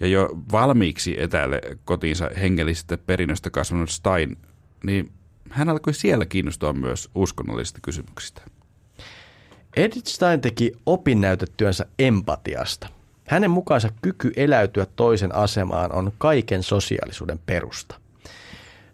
[0.00, 4.36] ja jo valmiiksi etäälle kotiinsa hengellisestä perinnöstä kasvanut Stein,
[4.84, 5.12] niin
[5.50, 8.42] hän alkoi siellä kiinnostua myös uskonnollisista kysymyksistä.
[9.76, 12.88] Edith Stein teki opinnäytetyönsä empatiasta.
[13.26, 18.00] Hänen mukaansa kyky eläytyä toisen asemaan on kaiken sosiaalisuuden perusta.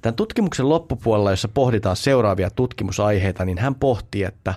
[0.02, 4.54] Tämän tutkimuksen loppupuolella, jossa pohditaan seuraavia tutkimusaiheita, niin hän pohtii, että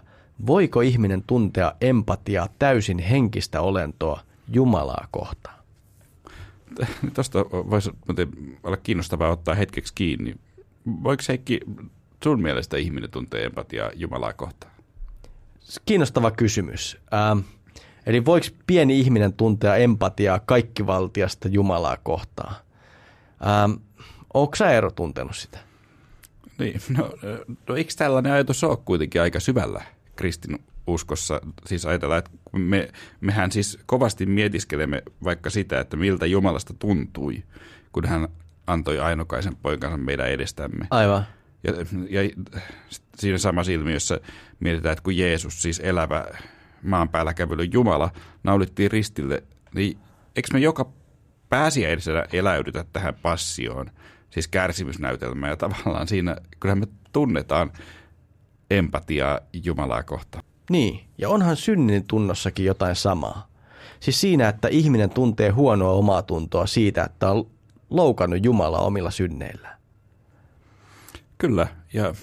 [0.48, 4.22] voiko ihminen tuntea empatiaa täysin henkistä olentoa
[4.54, 5.60] Jumalaa kohtaan.
[7.14, 7.92] Tuosta voisi
[8.64, 10.36] olla kiinnostavaa ottaa hetkeksi kiinni.
[11.04, 11.60] Voiko Heikki
[12.24, 14.79] sun mielestä ihminen tuntee empatiaa Jumalaa kohtaan?
[15.86, 16.98] Kiinnostava kysymys.
[17.14, 17.40] Ähm,
[18.06, 22.56] eli voiko pieni ihminen tuntea empatiaa kaikkivaltiasta Jumalaa kohtaan?
[23.48, 23.72] Ähm,
[24.34, 25.60] Onko sä Eero tuntenut sitä?
[26.60, 27.12] Niin, no,
[27.68, 29.84] no eikö tällainen ajatus ole kuitenkin aika syvällä
[30.16, 31.42] kristin uskossa?
[31.66, 32.90] Siis ajatellaan, että me,
[33.22, 37.44] mehän siis kovasti mietiskelemme vaikka sitä, että miltä Jumalasta tuntui,
[37.92, 38.28] kun hän
[38.68, 40.88] antoi ainokaisen poikansa meidän edestämme.
[40.90, 41.26] Aivan.
[41.64, 41.74] Ja,
[42.10, 42.30] ja
[43.16, 44.20] siinä samassa ilmiössä
[44.60, 46.26] mietitään, että kun Jeesus, siis elävä
[46.84, 48.12] maan päällä kävely Jumala,
[48.44, 49.44] naulittiin ristille,
[49.76, 49.98] niin
[50.36, 50.92] eikö me joka
[51.50, 53.92] pääsiäisenä eläydytä tähän passioon,
[54.30, 57.72] siis kärsimysnäytelmään, ja tavallaan siinä, kyllähän me tunnetaan
[58.70, 60.44] empatiaa Jumalaa kohtaan.
[60.70, 63.48] Niin, ja onhan synnin tunnossakin jotain samaa.
[64.00, 67.52] Siis siinä, että ihminen tuntee huonoa omaa tuntoa siitä, että on
[67.90, 69.79] loukannut Jumalaa omilla synneillään.
[71.40, 72.14] Kyllä, ja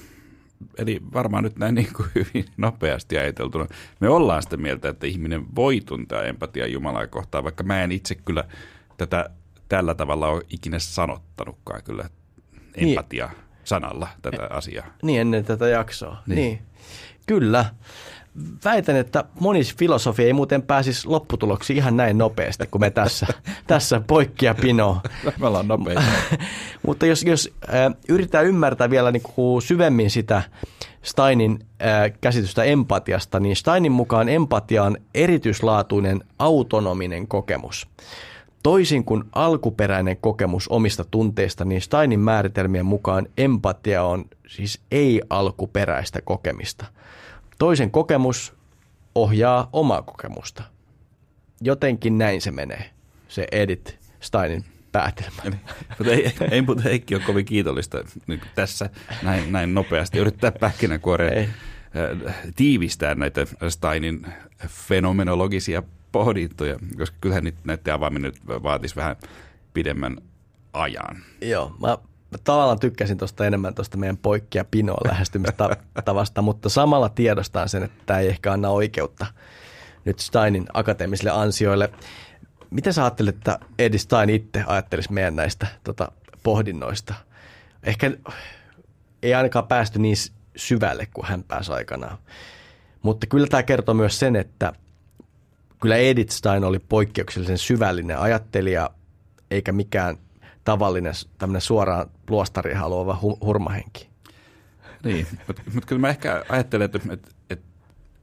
[0.79, 3.66] eli varmaan nyt näin niin kuin hyvin nopeasti ajateltuna.
[4.00, 8.14] Me ollaan sitä mieltä, että ihminen voi tuntea empatiaa Jumalaa kohtaan, vaikka mä en itse
[8.14, 8.44] kyllä
[8.96, 9.31] tätä
[9.68, 12.09] tällä tavalla ole ikinä sanottanutkaan kyllä
[12.74, 13.37] empatia niin.
[13.64, 14.87] sanalla tätä asiaa.
[15.02, 16.22] Niin ennen tätä jaksoa.
[16.26, 16.37] Niin.
[16.37, 16.62] niin.
[17.26, 17.64] Kyllä
[18.64, 23.27] väitän, että moni filosofi ei muuten pääsisi lopputuloksi ihan näin nopeasti kuin me tässä,
[23.66, 25.01] tässä poikkia pino.
[25.38, 26.03] Me ollaan nopeita.
[26.87, 30.42] Mutta jos, jos äh, yritetään ymmärtää vielä niin kuin syvemmin sitä
[31.03, 37.88] Steinin äh, käsitystä empatiasta, niin Steinin mukaan empatia on erityislaatuinen autonominen kokemus.
[38.62, 46.87] Toisin kuin alkuperäinen kokemus omista tunteista, niin Steinin määritelmien mukaan empatia on siis ei-alkuperäistä kokemista–
[47.59, 48.55] Toisen kokemus
[49.14, 50.62] ohjaa omaa kokemusta.
[51.61, 52.90] Jotenkin näin se menee,
[53.29, 55.42] se Edith Steinin päätelmä.
[55.99, 58.90] mutta ei, ei mutta Heikki ole kovin kiitollista niin tässä
[59.23, 60.19] näin, näin nopeasti.
[60.19, 61.55] Yrittää pähkinänkuoreen
[62.29, 64.27] äh, tiivistää näitä Steinin
[64.69, 69.16] fenomenologisia pohdintoja, koska kyllähän näiden avaaminen vaatisi vähän
[69.75, 70.16] pidemmän
[70.73, 71.16] ajan.
[71.40, 71.99] Joo, mä
[72.31, 78.03] mä tavallaan tykkäsin tuosta enemmän tuosta meidän poikkea pinoa lähestymistavasta, mutta samalla tiedostaan sen, että
[78.07, 79.27] tämä ei ehkä anna oikeutta
[80.05, 81.93] nyt Steinin akateemisille ansioille.
[82.71, 86.12] Mitä sä ajattelet, että Edi Stein itse ajattelisi meidän näistä tota,
[86.43, 87.15] pohdinnoista?
[87.83, 88.11] Ehkä
[89.23, 90.17] ei ainakaan päästy niin
[90.57, 92.19] syvälle kuin hän pääsi aikanaan.
[93.03, 94.73] Mutta kyllä tämä kertoo myös sen, että
[95.81, 98.91] kyllä Edith Stein oli poikkeuksellisen syvällinen ajattelija,
[99.51, 100.19] eikä mikään
[100.66, 104.09] tavallinen tämmöinen suoraan luostari haluava hu- hurmahenki.
[105.05, 107.66] Niin, mutta mut kyllä mä ehkä ajattelen, että, että, että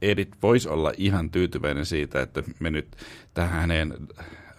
[0.02, 2.96] Edith voisi olla ihan tyytyväinen siitä, että me nyt
[3.34, 3.94] tähän hänen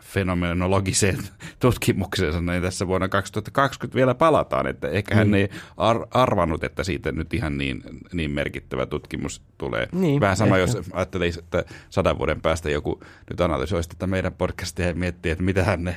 [0.01, 1.17] fenomenologiseen
[1.59, 5.33] tutkimukseensa niin tässä vuonna 2020 vielä palataan, että ehkä hän mm.
[5.33, 9.87] ei ar- arvannut, että siitä nyt ihan niin, niin merkittävä tutkimus tulee.
[9.91, 10.77] Niin, Vähän sama, ehkä.
[10.77, 15.43] jos ajattelisi, että sadan vuoden päästä joku nyt analysoisi tätä meidän podcastia ja miettii, että
[15.43, 15.95] mitä hän ne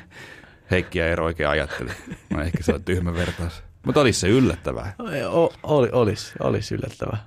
[0.70, 1.90] Heikki ja Eero oikein ajatteli.
[2.30, 3.62] No ehkä se on tyhmä vertaus.
[3.86, 4.94] Mutta olisi se yllättävää.
[5.30, 7.26] O, oli, olisi, olisi yllättävää.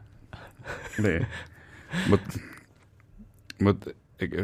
[1.03, 1.27] niin.
[2.07, 2.39] Mutta
[3.61, 3.85] mut,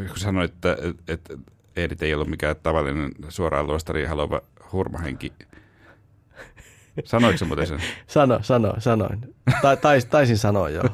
[0.07, 1.37] kun sanoit, että, että
[1.75, 5.33] Edith ei ollut mikään tavallinen suoraan luostari haluava hurmahenki,
[7.05, 7.79] Sanoitko muuten sen?
[8.07, 9.35] Sano, sano, sanoin.
[9.61, 10.89] Ta, tais, taisin sanoa joo.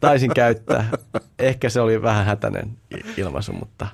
[0.00, 0.90] Taisin käyttää.
[1.38, 2.76] Ehkä se oli vähän hätäinen
[3.16, 3.86] ilmaisu, mutta...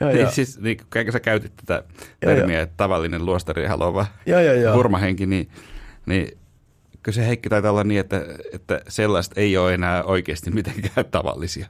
[0.00, 0.30] Joo, niin, joo.
[0.30, 1.84] siis, niin, kun sä käytit tätä
[2.20, 4.76] termiä, joo, että tavallinen luostari haluava joo, joo, joo.
[4.76, 5.48] hurmahenki, niin,
[6.06, 6.38] niin
[7.02, 11.66] kyllä se Heikki taitaa olla niin, että, että sellaista ei ole enää oikeasti mitenkään tavallisia.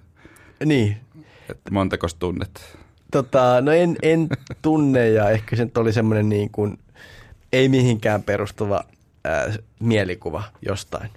[0.64, 0.96] Niin.
[1.50, 2.78] Että montako tunnet?
[3.12, 4.28] Tota, no en, en
[4.62, 6.78] tunne ja ehkä se oli semmoinen niin kuin,
[7.52, 8.85] ei mihinkään perustuva
[9.24, 11.11] ää, mielikuva jostain.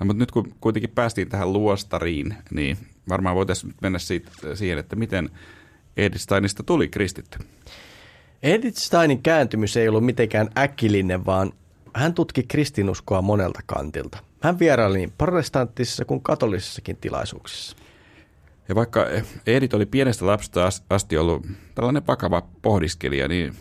[0.00, 4.96] No mutta nyt kun kuitenkin päästiin tähän luostariin, niin varmaan voitaisiin mennä siitä, siihen, että
[4.96, 5.30] miten–
[5.98, 7.38] Edith Steinista tuli kristitty?
[8.42, 11.52] Edith Steinin kääntymys ei ollut mitenkään äkillinen, vaan
[11.94, 14.18] hän tutki kristinuskoa monelta kantilta.
[14.40, 17.76] Hän vieraili niin protestanttisissa kuin katolisissakin tilaisuuksissa.
[18.68, 19.06] Ja vaikka
[19.46, 23.54] Edith oli pienestä lapsesta asti ollut tällainen vakava pohdiskelija, niin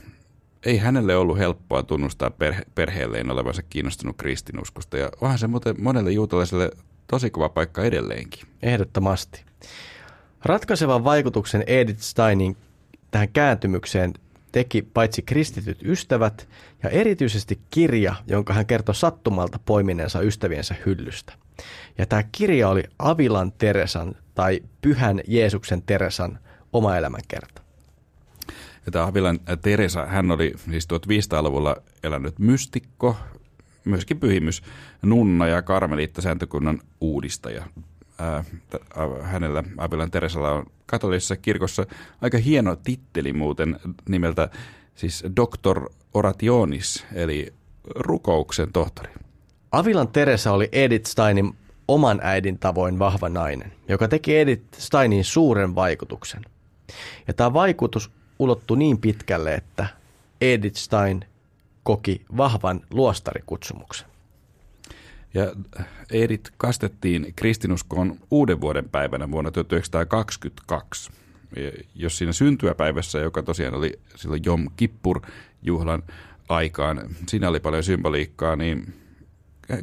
[0.66, 4.98] ei hänelle ollut helppoa tunnustaa perhe- perheelleen olevansa kiinnostunut kristinuskosta.
[4.98, 6.72] Ja onhan se muuten monelle juutalaiselle
[7.08, 8.44] tosi kova paikka edelleenkin.
[8.62, 9.44] Ehdottomasti.
[10.46, 12.58] Ratkaisevan vaikutuksen Edith Steinin
[13.12, 14.14] tähän kääntymykseen
[14.52, 16.48] teki paitsi kristityt ystävät
[16.84, 21.34] ja erityisesti kirja, jonka hän kertoi sattumalta poimineensa ystäviensä hyllystä.
[21.98, 26.40] Ja tämä kirja oli Avilan Teresan tai Pyhän Jeesuksen Teresan
[26.74, 27.62] oma elämänkerta.
[28.86, 33.18] Ja tämä Avilan Teresa, hän oli siis 1500-luvulla elänyt mystikko,
[33.86, 34.64] myöskin pyhimys,
[35.02, 37.66] nunna ja karmeliittasääntökunnan uudistaja
[39.22, 41.86] hänellä, Avilan Teresalla on katolisessa kirkossa
[42.22, 44.50] aika hieno titteli muuten nimeltä
[44.96, 47.54] siis Doktor Orationis, eli
[47.96, 49.14] rukouksen tohtori.
[49.72, 51.56] Avilan Teresa oli Edith Steinin
[51.88, 56.42] oman äidin tavoin vahva nainen, joka teki Edith Steinin suuren vaikutuksen.
[57.28, 59.88] Ja tämä vaikutus ulottui niin pitkälle, että
[60.42, 61.26] Edith Stein
[61.84, 64.08] koki vahvan luostarikutsumuksen.
[65.34, 65.52] Ja
[66.12, 71.12] Edith kastettiin kristinuskoon uuden vuoden päivänä vuonna 1922.
[71.96, 76.04] Jos siinä syntyäpäivässä, joka tosiaan oli silloin Jom Kippur-juhlan
[76.50, 78.94] aikaan, siinä oli paljon symboliikkaa, niin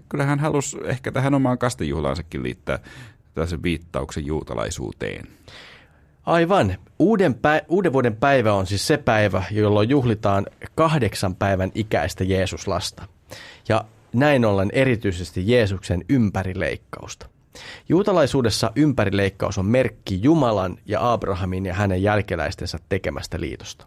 [0.09, 2.79] kyllä hän halusi ehkä tähän omaan kastejuhlaansakin liittää
[3.35, 5.29] tällaisen viittauksen juutalaisuuteen.
[6.27, 6.77] Aivan.
[6.99, 13.09] Uuden, pä- uuden vuoden päivä on siis se päivä, jolloin juhlitaan kahdeksan päivän ikäistä Jeesuslasta.
[13.69, 17.29] Ja näin ollen erityisesti Jeesuksen ympärileikkausta.
[17.89, 23.87] Juutalaisuudessa ympärileikkaus on merkki Jumalan ja Abrahamin ja hänen jälkeläistensä tekemästä liitosta.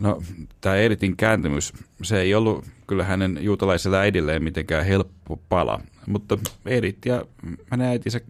[0.00, 0.22] No,
[0.60, 6.98] tämä Editin kääntymys, se ei ollut kyllä hänen juutalaisella äidilleen mitenkään helppo pala, mutta Edit
[7.06, 7.24] ja
[7.70, 8.20] hänen äitinsä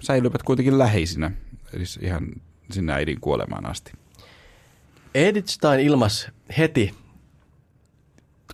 [0.00, 1.30] säilyvät kuitenkin läheisinä,
[1.72, 2.28] eli ihan
[2.70, 3.92] sinne äidin kuolemaan asti.
[5.14, 6.94] Edith Stein ilmas heti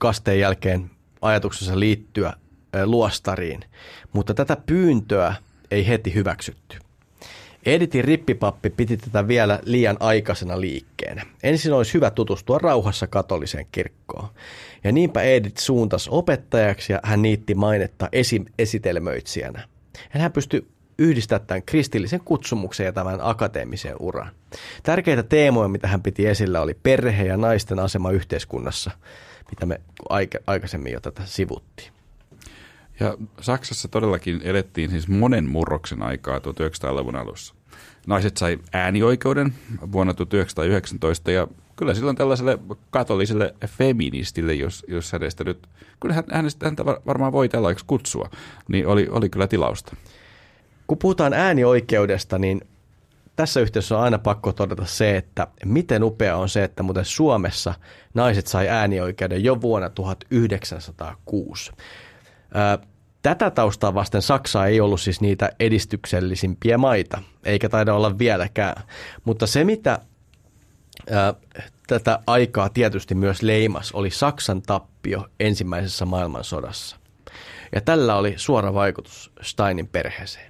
[0.01, 0.90] kasteen jälkeen
[1.22, 2.33] ajatuksensa liittyä
[2.85, 3.61] luostariin,
[4.12, 5.35] mutta tätä pyyntöä
[5.70, 6.78] ei heti hyväksytty.
[7.66, 11.26] Editin rippipappi piti tätä vielä liian aikaisena liikkeenä.
[11.42, 14.28] Ensin olisi hyvä tutustua rauhassa katoliseen kirkkoon.
[14.85, 19.68] Ja niinpä Edith suuntas opettajaksi ja hän niitti mainetta esi- esitelmöitsijänä.
[20.14, 20.66] Ja hän pystyi
[20.98, 24.31] yhdistämään tämän kristillisen kutsumuksen ja tämän akateemisen uran.
[24.83, 28.90] Tärkeitä teemoja, mitä hän piti esillä, oli perhe ja naisten asema yhteiskunnassa,
[29.50, 29.80] mitä me
[30.46, 31.92] aikaisemmin jo tätä sivuttiin.
[33.00, 37.54] Ja Saksassa todellakin elettiin siis monen murroksen aikaa 1900-luvun alussa.
[38.06, 39.54] Naiset sai äänioikeuden
[39.92, 42.58] vuonna 1919 ja kyllä silloin tällaiselle
[42.90, 45.68] katoliselle feministille, jos, jos hänestä nyt,
[46.00, 48.30] kyllä hänestä häntä varmaan voi tällaiseksi kutsua,
[48.68, 49.96] niin oli, oli kyllä tilausta.
[50.87, 52.61] Kun puhutaan äänioikeudesta, niin
[53.38, 57.74] tässä yhteydessä on aina pakko todeta se, että miten upea on se, että muuten Suomessa
[58.14, 61.72] naiset sai äänioikeuden jo vuonna 1906.
[63.22, 68.83] Tätä taustaa vasten Saksa ei ollut siis niitä edistyksellisimpiä maita, eikä taida olla vieläkään.
[69.24, 69.98] Mutta se, mitä
[71.87, 76.96] tätä aikaa tietysti myös leimas, oli Saksan tappio ensimmäisessä maailmansodassa.
[77.74, 80.47] Ja tällä oli suora vaikutus Steinin perheeseen.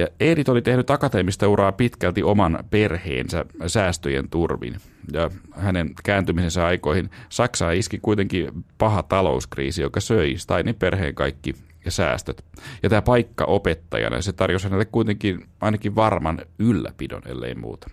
[0.00, 4.76] Ja Edith oli tehnyt akateemista uraa pitkälti oman perheensä säästöjen turvin.
[5.12, 11.90] Ja hänen kääntymisensä aikoihin Saksaa iski kuitenkin paha talouskriisi, joka söi Steinin perheen kaikki ja
[11.90, 12.44] säästöt.
[12.82, 17.90] Ja tämä paikka opettajana, se tarjosi hänelle kuitenkin ainakin varman ylläpidon, ellei muuta.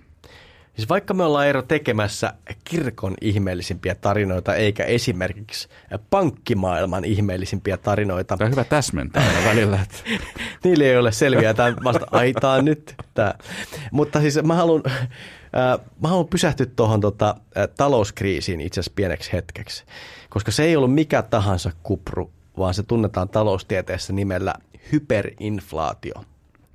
[0.77, 5.67] Siis vaikka me ollaan ero tekemässä kirkon ihmeellisimpiä tarinoita, eikä esimerkiksi
[6.09, 8.37] pankkimaailman ihmeellisimpiä tarinoita.
[8.37, 9.79] Tämä on hyvä täsmentää välillä.
[9.81, 9.97] Että...
[10.63, 12.95] Niille ei ole selviä, tämä vasta aitaa nyt.
[13.13, 13.33] Tämä.
[13.91, 19.33] Mutta siis mä haluan, äh, mä haluan pysähtyä tuohon tota, äh, talouskriisiin itse asiassa pieneksi
[19.33, 19.83] hetkeksi,
[20.29, 24.53] koska se ei ollut mikä tahansa kupru, vaan se tunnetaan taloustieteessä nimellä
[24.91, 26.23] hyperinflaatio.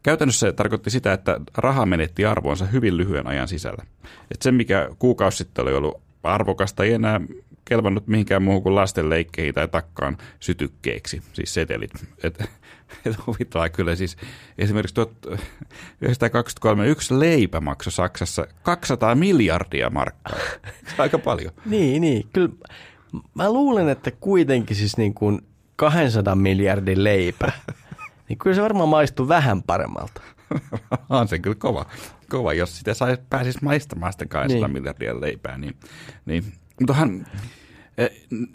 [0.02, 3.84] Käytännössä se tarkoitti sitä, että raha menetti arvoonsa hyvin lyhyen ajan sisällä.
[4.30, 7.20] Et se, mikä kuukausi sitten oli ollut arvokasta, ei enää
[7.64, 11.90] kelvannut mihinkään muuhun kuin lasten leikkeihin tai takkaan sytykkeeksi, siis setelit.
[12.22, 12.40] Et,
[13.06, 14.16] et huvittaa kyllä siis
[14.58, 20.38] esimerkiksi 1923 yksi leipä maksoi Saksassa 200 miljardia markkaa.
[20.98, 21.52] Aika paljon.
[21.66, 22.26] niin, niin.
[22.32, 22.48] Kyllä
[23.34, 25.40] mä luulen, että kuitenkin siis niin kuin
[25.76, 27.52] 200 miljardin leipä,
[28.28, 30.22] niin kyllä se varmaan maistuu vähän paremmalta.
[31.08, 31.86] on se kyllä kova.
[32.28, 32.52] kova.
[32.52, 34.72] Jos sitä sais, pääsisi maistamaan sitä 200 niin.
[34.72, 35.76] miljardia leipää, niin,
[36.26, 36.44] niin
[36.80, 37.26] mutta hän
[37.98, 38.06] e,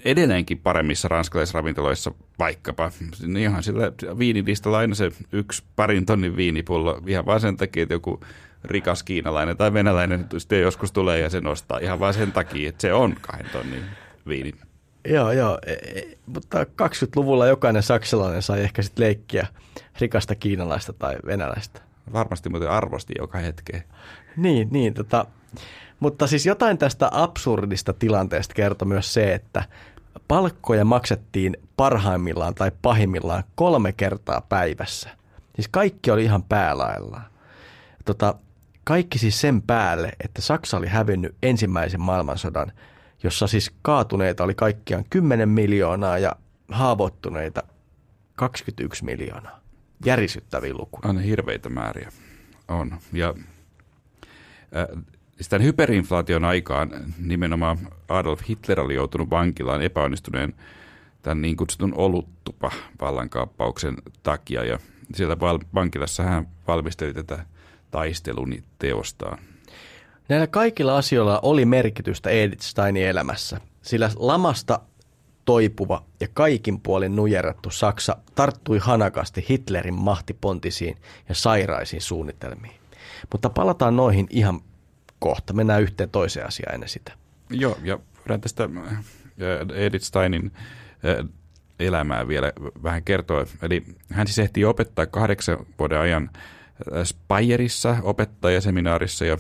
[0.05, 7.25] edelleenkin paremmissa ranskalaisravintoloissa vaikkapa, niin ihan sillä viinilistalla aina se yksi parin tonnin viinipullo, ihan
[7.25, 8.19] vaan sen takia, että joku
[8.63, 12.81] rikas kiinalainen tai venäläinen sitten joskus tulee ja se nostaa ihan vaan sen takia, että
[12.81, 13.83] se on kahden tonnin
[14.27, 14.53] viini.
[15.07, 15.59] Joo, joo.
[15.65, 19.47] E, e, mutta 20-luvulla jokainen saksalainen sai ehkä sitten leikkiä
[19.99, 21.81] rikasta kiinalaista tai venäläistä.
[22.13, 23.83] Varmasti muuten arvosti joka hetke.
[24.37, 24.93] Niin, niin.
[24.93, 25.25] Tota,
[25.99, 29.63] mutta siis jotain tästä absurdista tilanteesta kertoi myös se, että
[30.27, 35.09] palkkoja maksettiin parhaimmillaan tai pahimmillaan kolme kertaa päivässä.
[35.55, 37.25] Siis kaikki oli ihan päälaillaan.
[38.05, 38.35] Tota,
[38.83, 42.71] kaikki siis sen päälle, että Saksa oli hävinnyt ensimmäisen maailmansodan–
[43.23, 46.35] jossa siis kaatuneita oli kaikkiaan 10 miljoonaa ja
[46.69, 47.63] haavoittuneita
[48.35, 49.59] 21 miljoonaa.
[50.05, 51.09] Järisyttäviä lukuja.
[51.09, 52.11] On hirveitä määriä.
[52.67, 52.99] On.
[53.13, 53.33] Ja
[54.75, 55.03] äh,
[55.49, 57.77] tämän hyperinflaation aikaan nimenomaan
[58.09, 60.53] Adolf Hitler oli joutunut vankilaan epäonnistuneen
[61.21, 64.63] tämän niin kutsutun oluttupa vallankaappauksen takia.
[64.63, 64.79] Ja
[65.13, 65.39] siellä
[65.73, 67.45] vankilassa hän valmisteli tätä
[67.91, 69.37] taistelun teostaan.
[70.29, 74.79] Näillä kaikilla asioilla oli merkitystä Edith Steinin elämässä, sillä lamasta
[75.45, 80.97] toipuva ja kaikin puolin nujerattu Saksa tarttui hanakasti Hitlerin mahtipontisiin
[81.29, 82.75] ja sairaisiin suunnitelmiin.
[83.31, 84.61] Mutta palataan noihin ihan
[85.19, 85.53] kohta.
[85.53, 87.11] Mennään yhteen toiseen asiaan ennen sitä.
[87.49, 89.05] Joo, ja voidaan tästä äh,
[89.75, 91.29] Edith Steinin äh,
[91.79, 93.45] elämää vielä vähän kertoa.
[93.61, 96.29] Eli hän siis ehti opettaa kahdeksan vuoden ajan
[97.03, 99.37] Speyerissa, opettajaseminaarissa ja,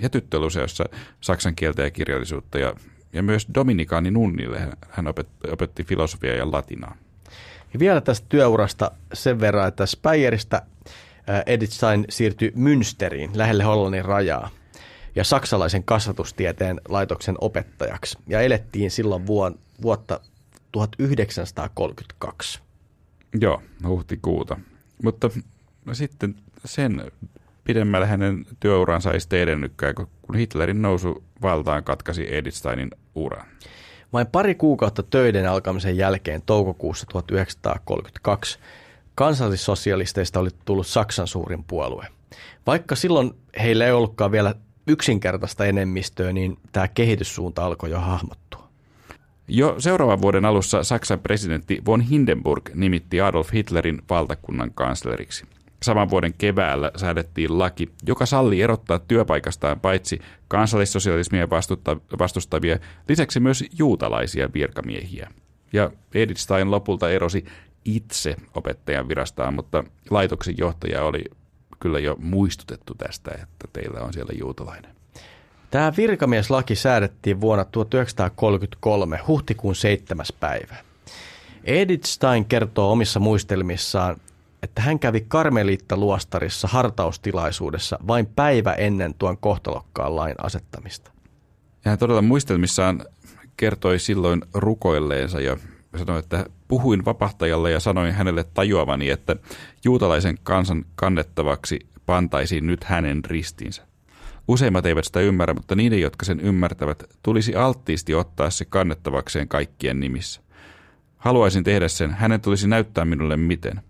[0.00, 0.84] ja tyttöluseossa
[1.20, 2.74] saksan kieltä ja kirjallisuutta ja,
[3.12, 6.96] ja myös Dominikaani Nunnille hän opetti, opetti filosofiaa ja latinaa.
[7.72, 10.62] Ja vielä tästä työurasta sen verran, että Speyeristä
[11.46, 14.50] Edith Stein siirtyi Münsteriin lähelle Hollannin rajaa
[15.14, 18.18] ja saksalaisen kasvatustieteen laitoksen opettajaksi.
[18.26, 19.26] Ja elettiin silloin
[19.82, 20.20] vuotta
[20.72, 22.60] 1932.
[23.40, 24.60] Joo, huhtikuuta.
[25.02, 25.30] Mutta
[25.92, 27.12] sitten sen
[27.64, 33.46] pidemmälle hänen työuransa ei sitten edennytkään, kun Hitlerin nousu valtaan katkaisi Edith Steinin uran.
[34.12, 38.58] Vain pari kuukautta töiden alkamisen jälkeen toukokuussa 1932
[39.14, 42.06] kansallissosialisteista oli tullut Saksan suurin puolue.
[42.66, 43.30] Vaikka silloin
[43.62, 44.54] heillä ei ollutkaan vielä
[44.86, 48.68] yksinkertaista enemmistöä, niin tämä kehityssuunta alkoi jo hahmottua.
[49.48, 55.44] Jo seuraavan vuoden alussa Saksan presidentti von Hindenburg nimitti Adolf Hitlerin valtakunnan kansleriksi.
[55.82, 61.48] Saman vuoden keväällä säädettiin laki, joka salli erottaa työpaikastaan paitsi kansallissosialismia
[62.18, 65.30] vastustavia, lisäksi myös juutalaisia virkamiehiä.
[65.72, 67.44] Ja Edith Stein lopulta erosi
[67.84, 71.24] itse opettajan virastaan, mutta laitoksen johtaja oli
[71.80, 74.90] kyllä jo muistutettu tästä, että teillä on siellä juutalainen.
[75.70, 80.26] Tämä virkamieslaki säädettiin vuonna 1933 huhtikuun 7.
[80.40, 80.76] päivä.
[81.64, 84.16] Edith Stein kertoo omissa muistelmissaan,
[84.62, 91.10] että hän kävi Karmeliitta-luostarissa hartaustilaisuudessa vain päivä ennen tuon kohtalokkaan lain asettamista.
[91.84, 93.04] Ja hän todella muistelmissaan
[93.56, 95.56] kertoi silloin rukoilleensa ja
[95.96, 99.36] sanoi, että puhuin vapahtajalle ja sanoin hänelle tajuavani, että
[99.84, 103.86] juutalaisen kansan kannettavaksi pantaisiin nyt hänen ristinsä.
[104.48, 110.00] Useimmat eivät sitä ymmärrä, mutta niiden, jotka sen ymmärtävät, tulisi alttiisti ottaa se kannettavakseen kaikkien
[110.00, 110.40] nimissä.
[111.16, 113.82] Haluaisin tehdä sen, hänen tulisi näyttää minulle miten.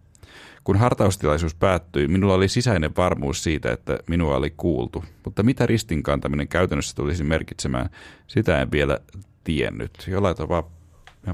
[0.64, 6.02] Kun hartaustilaisuus päättyi, minulla oli sisäinen varmuus siitä, että minua oli kuultu, mutta mitä ristin
[6.02, 7.90] kantaminen käytännössä tulisi merkitsemään,
[8.26, 8.98] sitä en vielä
[9.44, 10.04] tiennyt.
[10.06, 10.70] Jollain tavalla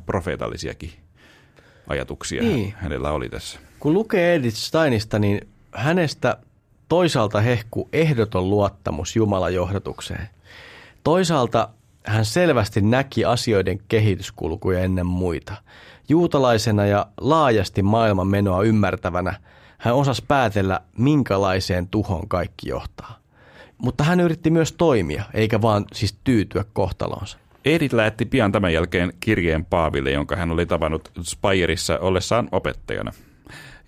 [0.07, 0.93] profeetallisiakin
[1.87, 2.75] ajatuksia niin.
[2.77, 3.59] hänellä oli tässä.
[3.81, 6.39] Kun lukee Edith Steinista, niin hänestä
[6.89, 10.29] toisaalta hehku ehdoton luottamus Jumalan johdatukseen.
[11.05, 11.69] Toisaalta
[12.07, 15.55] hän selvästi näki asioiden kehityskulkuja ennen muita.
[16.09, 19.35] Juutalaisena ja laajasti maailman menoa ymmärtävänä
[19.79, 23.19] hän osasi päätellä, minkälaiseen tuhon kaikki johtaa.
[23.79, 27.39] Mutta hän yritti myös toimia, eikä vaan siis tyytyä kohtalonsa.
[27.65, 33.13] Edith lähetti pian tämän jälkeen kirjeen Paaville, jonka hän oli tavannut Speyerissa ollessaan opettajana.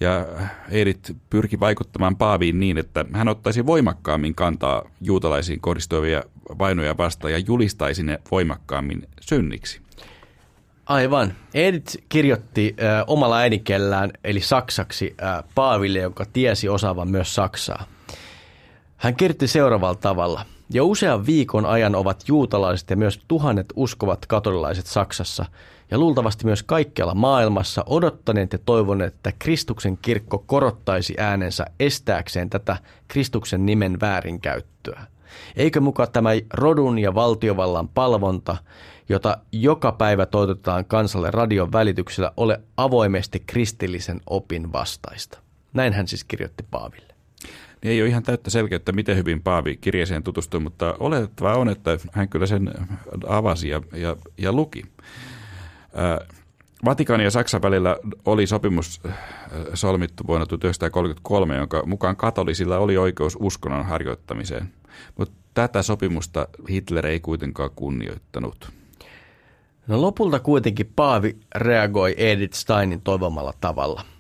[0.01, 0.27] Ja
[0.71, 6.23] Edith pyrki vaikuttamaan Paaviin niin, että hän ottaisi voimakkaammin kantaa juutalaisiin kohdistuvia
[6.59, 9.81] vainoja vastaan ja julistaisi ne voimakkaammin synniksi.
[10.89, 11.35] Aivan.
[11.55, 17.85] Edith kirjoitti äh, omalla äidinkielellään, eli saksaksi, äh, Paaville, joka tiesi osaavan myös saksaa.
[18.97, 24.87] Hän kirjoitti seuraavalla tavalla– jo usean viikon ajan ovat juutalaiset ja myös tuhannet uskovat katolilaiset
[24.87, 25.45] Saksassa
[25.91, 32.77] ja luultavasti myös kaikkialla maailmassa odottaneet ja toivoneet, että Kristuksen kirkko korottaisi äänensä estääkseen tätä
[33.09, 35.07] Kristuksen nimen väärinkäyttöä.
[35.57, 38.57] Eikö muka tämä rodun ja valtiovallan palvonta,
[39.09, 45.39] jota joka päivä toitotetaan kansalle radion välityksellä, ole avoimesti kristillisen opin vastaista?
[45.73, 47.09] Näin hän siis kirjoitti Paaville
[47.83, 51.99] niin ei ole ihan täyttä selkeyttä, miten hyvin Paavi kirjeeseen tutustui, mutta oletettavaa on, että
[52.13, 52.71] hän kyllä sen
[53.27, 54.83] avasi ja, ja, ja luki.
[56.85, 59.01] Vatikaani ja Saksan välillä oli sopimus
[59.75, 64.73] solmittu vuonna 1933, jonka mukaan katolisilla oli oikeus uskonnon harjoittamiseen.
[65.19, 68.78] Mutta tätä sopimusta Hitler ei kuitenkaan kunnioittanut.
[69.89, 74.05] No lopulta kuitenkin Paavi reagoi Edith Steinin toivomalla tavalla–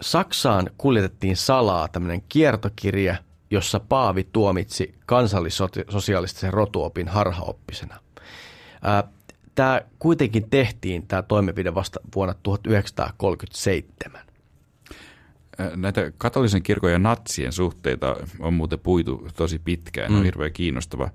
[0.00, 3.16] Saksaan kuljetettiin salaa tämmöinen kiertokirja,
[3.50, 8.00] jossa Paavi tuomitsi kansallissosiaalistisen rotuopin harhaoppisena.
[9.54, 14.20] Tämä kuitenkin tehtiin, tämä toimenpide vasta vuonna 1937.
[15.76, 20.18] Näitä katolisen kirkon ja natsien suhteita on muuten puitu tosi pitkään, mm.
[20.18, 21.10] on hirveän kiinnostava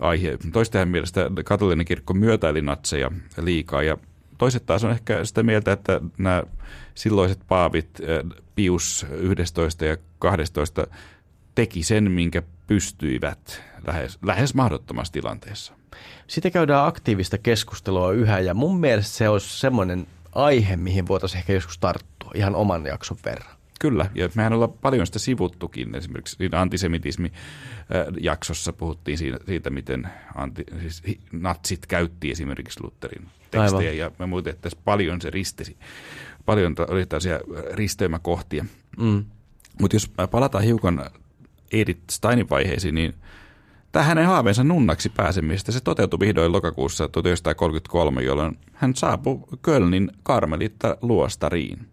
[0.00, 0.38] aihe.
[0.52, 3.96] Toisten mielestä katolinen kirkko myötäili natseja liikaa ja
[4.40, 6.42] Toiset taas on ehkä sitä mieltä, että nämä
[6.94, 10.86] silloiset paavit, eh, Pius 11 ja 12,
[11.54, 15.72] teki sen, minkä pystyivät lähes, lähes mahdottomassa tilanteessa.
[16.26, 21.52] Siitä käydään aktiivista keskustelua yhä ja mun mielestä se olisi semmoinen aihe, mihin voitaisiin ehkä
[21.52, 23.59] joskus tarttua ihan oman jakson verran.
[23.80, 25.94] Kyllä, ja mehän ollaan paljon sitä sivuttukin.
[25.94, 31.02] Esimerkiksi siinä antisemitismi-jaksossa puhuttiin siitä, miten anti, siis
[31.32, 33.96] natsit käytti esimerkiksi Lutherin tekstejä, Aivan.
[33.96, 35.76] ja me muuten, että paljon se ristesi.
[36.46, 37.40] Paljon oli tällaisia
[37.72, 38.64] risteymäkohtia.
[38.98, 39.24] Mm.
[39.80, 41.10] Mutta jos palataan hiukan
[41.72, 43.14] Edith Steinin vaiheisiin, niin
[43.92, 50.96] tämä hänen haaveensa nunnaksi pääsemistä, se toteutui vihdoin lokakuussa 1933, jolloin hän saapui Kölnin karmelitta
[51.02, 51.89] luostariin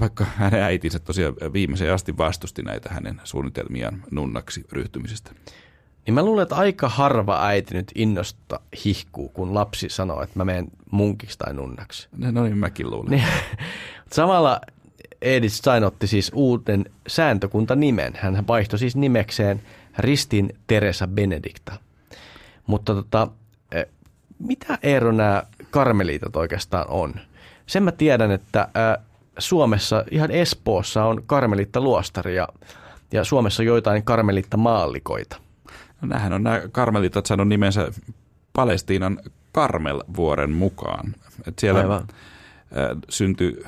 [0.00, 5.30] vaikka hänen äitinsä tosiaan viimeiseen asti vastusti näitä hänen suunnitelmiaan nunnaksi ryhtymisestä.
[6.06, 10.44] Niin mä luulen, että aika harva äiti nyt innosta hihkuu, kun lapsi sanoo, että mä
[10.44, 12.08] menen munkiksi tai nunnaksi.
[12.16, 13.10] No niin, mäkin luulen.
[13.10, 13.24] Niin,
[14.12, 14.60] samalla
[15.22, 18.12] Edith Stein otti siis uuden sääntökuntanimen.
[18.16, 19.62] Hän vaihtoi siis nimekseen
[19.98, 21.72] Ristin Teresa Benedikta.
[22.66, 23.28] Mutta tota,
[23.72, 23.82] e,
[24.38, 27.14] mitä ero nämä karmeliitat oikeastaan on?
[27.66, 28.68] Sen mä tiedän, että
[29.38, 32.48] Suomessa, ihan Espoossa on karmelitta luostari ja,
[33.12, 35.36] ja Suomessa on joitain karmelitta maallikoita.
[36.02, 37.92] No nämähän on nämä karmelitat saanut nimensä
[38.52, 39.20] Palestiinan
[39.52, 41.14] Karmelvuoren mukaan.
[41.46, 42.06] Et siellä Aivan.
[43.08, 43.64] syntyi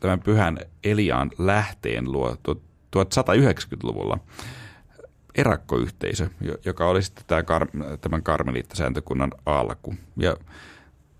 [0.00, 2.36] tämän pyhän Eliaan lähteen luo
[2.96, 4.18] 1190-luvulla
[5.34, 6.28] erakkoyhteisö,
[6.64, 7.42] joka oli sitten tämä,
[8.00, 9.94] tämän karmeliittasääntökunnan alku.
[10.16, 10.36] Ja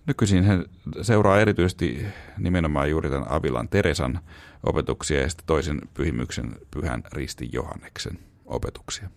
[0.07, 0.64] Nykyisin hän
[1.03, 2.07] seuraa erityisesti
[2.38, 4.20] nimenomaan juuri tämän Avilan Teresan
[4.62, 9.11] opetuksia ja sitten toisen pyhimyksen Pyhän Risti Johanneksen opetuksia.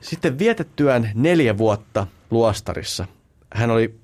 [0.00, 3.06] Sitten vietettyään neljä vuotta luostarissa
[3.54, 3.94] hän oli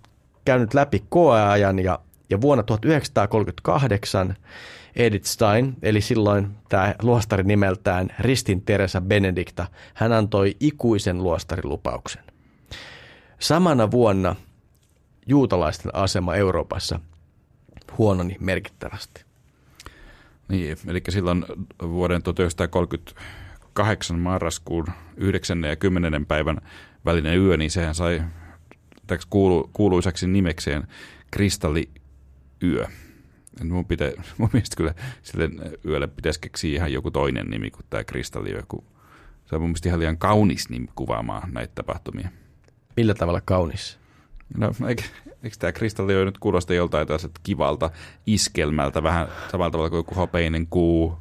[0.45, 1.99] käynyt läpi koeajan ja,
[2.30, 4.36] ja vuonna 1938
[4.97, 12.22] Edith Stein, eli silloin tämä luostari nimeltään Ristin Teresa Benedikta, hän antoi ikuisen luostarilupauksen.
[13.39, 14.36] Samana vuonna–
[15.29, 17.01] juutalaisten asema Euroopassa
[17.99, 19.24] huononi merkittävästi.
[20.49, 21.45] Niin, eli silloin
[21.83, 25.64] vuoden 1938 marraskuun 9.
[25.64, 26.26] ja 10.
[26.26, 26.61] päivän
[27.05, 28.22] välinen yö, niin sehän sai
[29.31, 30.87] kuulu, kuuluisaksi nimekseen
[31.31, 32.87] kristalliyö.
[33.64, 35.51] Mun, pitä, mun mielestä kyllä sille
[35.85, 38.85] yölle pitäisi keksiä ihan joku toinen nimi kuin tämä kristalliyö, kun
[39.47, 42.29] se on mun mielestä ihan liian kaunis nimi kuvaamaan näitä tapahtumia.
[42.97, 43.99] Millä tavalla kaunis?
[44.57, 45.03] No, eikö,
[45.42, 47.09] eikö tämä kristalli nyt kuulosta joltain
[47.42, 47.90] kivalta
[48.26, 51.18] iskelmältä, vähän samalla tavalla kuin joku hopeinen kuu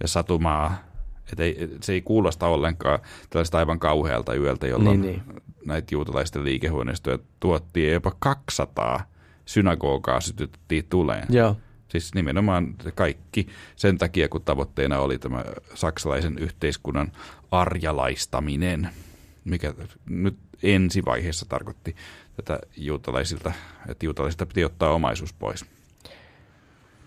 [0.00, 0.88] ja satumaa.
[1.32, 2.98] Et ei, se ei kuulosta ollenkaan
[3.30, 5.42] tällaista aivan kauhealta yöltä, jolloin niin, niin.
[5.66, 9.02] näitä juutalaisten liikehuoneistoja tuottiin jopa 200
[9.44, 11.26] synagogaa sytytettiin tuleen.
[11.30, 11.56] Joo.
[11.88, 15.44] Siis nimenomaan kaikki sen takia, kun tavoitteena oli tämä
[15.74, 17.12] saksalaisen yhteiskunnan
[17.50, 18.88] arjalaistaminen,
[19.44, 19.74] mikä
[20.08, 21.96] nyt ensivaiheessa tarkoitti
[22.42, 23.52] tätä juutalaisilta,
[23.88, 25.64] että juutalaisilta piti ottaa omaisuus pois.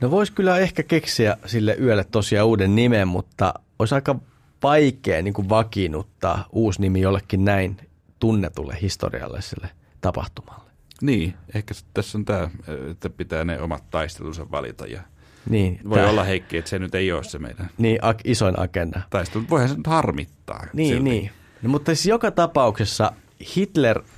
[0.01, 4.15] No voisi kyllä ehkä keksiä sille yölle tosiaan uuden nimen, mutta olisi aika
[4.63, 7.77] vaikea niin kuin vakiinnuttaa uusi nimi jollekin näin
[8.19, 9.69] tunnetulle historialliselle
[10.01, 10.71] tapahtumalle.
[11.01, 12.49] Niin, ehkä tässä on tämä,
[12.91, 15.01] että pitää ne omat taistelunsa valita ja
[15.49, 16.09] niin, voi tämä.
[16.09, 17.69] olla Heikki, että se nyt ei ole se meidän.
[17.77, 19.01] Niin, isoin agenda.
[19.09, 20.65] Taistelu, voihan se nyt harmittaa.
[20.73, 21.09] Niin, silti.
[21.09, 21.31] niin.
[21.61, 23.11] No, mutta siis joka tapauksessa
[23.55, 24.01] Hitler–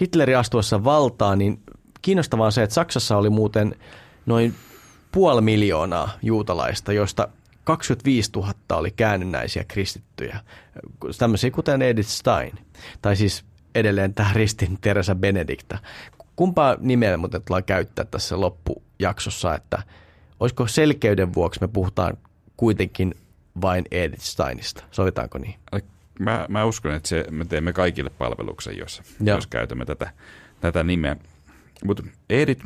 [0.00, 1.62] Hitleri astuessa valtaan, niin
[2.02, 3.74] kiinnostavaa on se, että Saksassa oli muuten
[4.26, 4.54] noin
[5.12, 7.28] puoli miljoonaa juutalaista, joista
[7.64, 10.40] 25 000 oli käännynnäisiä kristittyjä,
[11.18, 12.58] tämmöisiä kuten Edith Stein,
[13.02, 13.44] tai siis
[13.74, 15.78] edelleen tämä ristin Teresa Benedikta.
[16.36, 19.82] Kumpaa nimeä muuten tullaan käyttää tässä loppujaksossa, että
[20.40, 22.18] olisiko selkeyden vuoksi me puhutaan
[22.56, 23.14] kuitenkin
[23.60, 25.54] vain Edith Steinista, sovitaanko niin?
[26.18, 30.10] Mä, mä uskon, että se, me teemme kaikille palveluksen, jos, jos käytämme tätä,
[30.60, 31.16] tätä nimeä.
[31.84, 32.64] Mutta Edith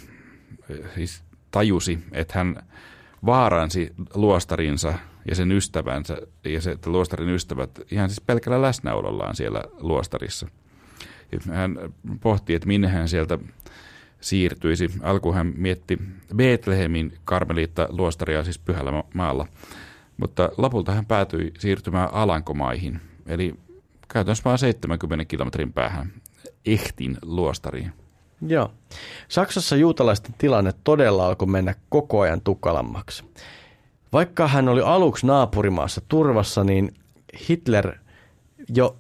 [0.94, 2.62] siis tajusi, että hän
[3.26, 4.94] vaaransi luostarinsa
[5.28, 10.48] ja sen ystävänsä, ja se, että luostarin ystävät ihan siis pelkällä läsnäolollaan siellä luostarissa.
[11.52, 11.78] Hän
[12.20, 13.38] pohti, että minne hän sieltä
[14.20, 14.90] siirtyisi.
[15.02, 15.98] Alkuun hän mietti
[16.36, 19.46] Bethlehemin karmeliitta luostaria siis pyhällä maalla,
[20.16, 23.00] mutta lopulta hän päätyi siirtymään Alankomaihin–
[23.30, 23.54] Eli
[24.08, 26.12] käytännössä vain 70 kilometrin päähän
[26.66, 27.92] Ehtin luostariin.
[28.46, 28.72] Joo.
[29.28, 33.24] Saksassa juutalaisten tilanne todella alkoi mennä koko ajan tukalammaksi.
[34.12, 36.94] Vaikka hän oli aluksi naapurimaassa turvassa, niin
[37.48, 37.94] Hitler
[38.74, 38.96] jo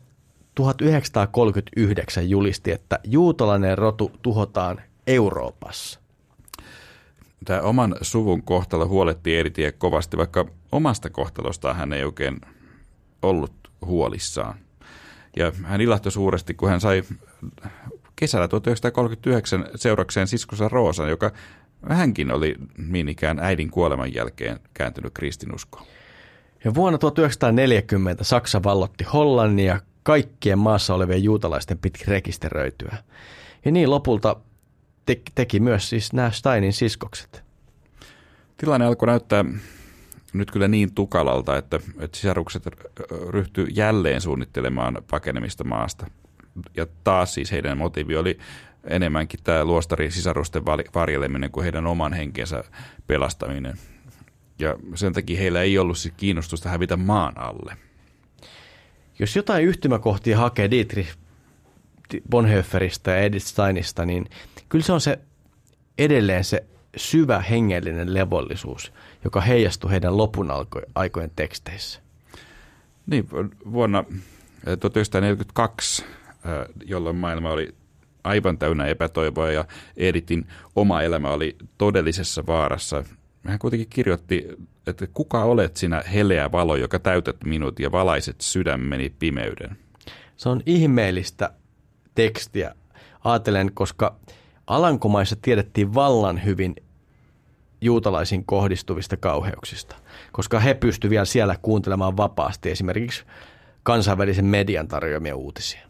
[0.54, 6.00] 1939 julisti, että juutalainen rotu tuhotaan Euroopassa.
[7.44, 12.40] Tämä oman suvun kohtalo huoletti Eritie kovasti, vaikka omasta kohtalostaan hän ei oikein
[13.22, 13.52] ollut
[13.86, 14.54] huolissaan.
[15.36, 17.02] Ja hän ilahtui suuresti, kun hän sai
[18.16, 21.32] kesällä 1939 seurakseen siskonsa Roosan, joka
[21.88, 22.54] hänkin oli
[22.88, 25.86] niin ikään äidin kuoleman jälkeen kääntynyt kristinuskoon.
[26.64, 32.96] Ja vuonna 1940 Saksa vallotti Hollannin ja kaikkien maassa olevien juutalaisten piti rekisteröityä.
[33.64, 34.36] Ja niin lopulta
[35.06, 37.42] te- teki myös siis nämä Steinin siskokset.
[38.56, 39.44] Tilanne alkoi näyttää
[40.32, 42.62] nyt kyllä niin tukalalta, että, että sisarukset
[43.28, 46.06] ryhtyi jälleen suunnittelemaan pakenemista maasta.
[46.76, 48.38] Ja taas siis heidän motiivi oli
[48.84, 52.64] enemmänkin tämä luostarin sisarusten varjeleminen kuin heidän oman henkensä
[53.06, 53.76] pelastaminen.
[54.58, 57.76] Ja sen takia heillä ei ollut siis kiinnostusta hävitä maan alle.
[59.18, 61.16] Jos jotain yhtymäkohtia hakee Dietrich
[62.30, 64.26] Bonhoefferista ja Edith Steinista, niin
[64.68, 65.18] kyllä se on se
[65.98, 66.64] edelleen se
[66.96, 68.92] syvä hengellinen levollisuus,
[69.24, 70.50] joka heijastui heidän lopun
[70.94, 72.00] aikojen teksteissä.
[73.06, 73.28] Niin,
[73.72, 74.04] vuonna
[74.80, 76.04] 1942,
[76.84, 77.74] jolloin maailma oli
[78.24, 79.64] aivan täynnä epätoivoa ja
[79.96, 83.04] Editin oma elämä oli todellisessa vaarassa.
[83.46, 84.48] Hän kuitenkin kirjoitti,
[84.86, 89.76] että kuka olet sinä heleä valo, joka täytät minut ja valaiset sydämeni pimeyden.
[90.36, 91.50] Se on ihmeellistä
[92.14, 92.74] tekstiä.
[93.24, 94.16] Aatelen, koska
[94.70, 96.76] Alankomaissa tiedettiin vallan hyvin
[97.80, 99.96] juutalaisiin kohdistuvista kauheuksista,
[100.32, 103.24] koska he pystyivät vielä siellä kuuntelemaan vapaasti esimerkiksi
[103.82, 105.80] kansainvälisen median tarjoamia uutisia.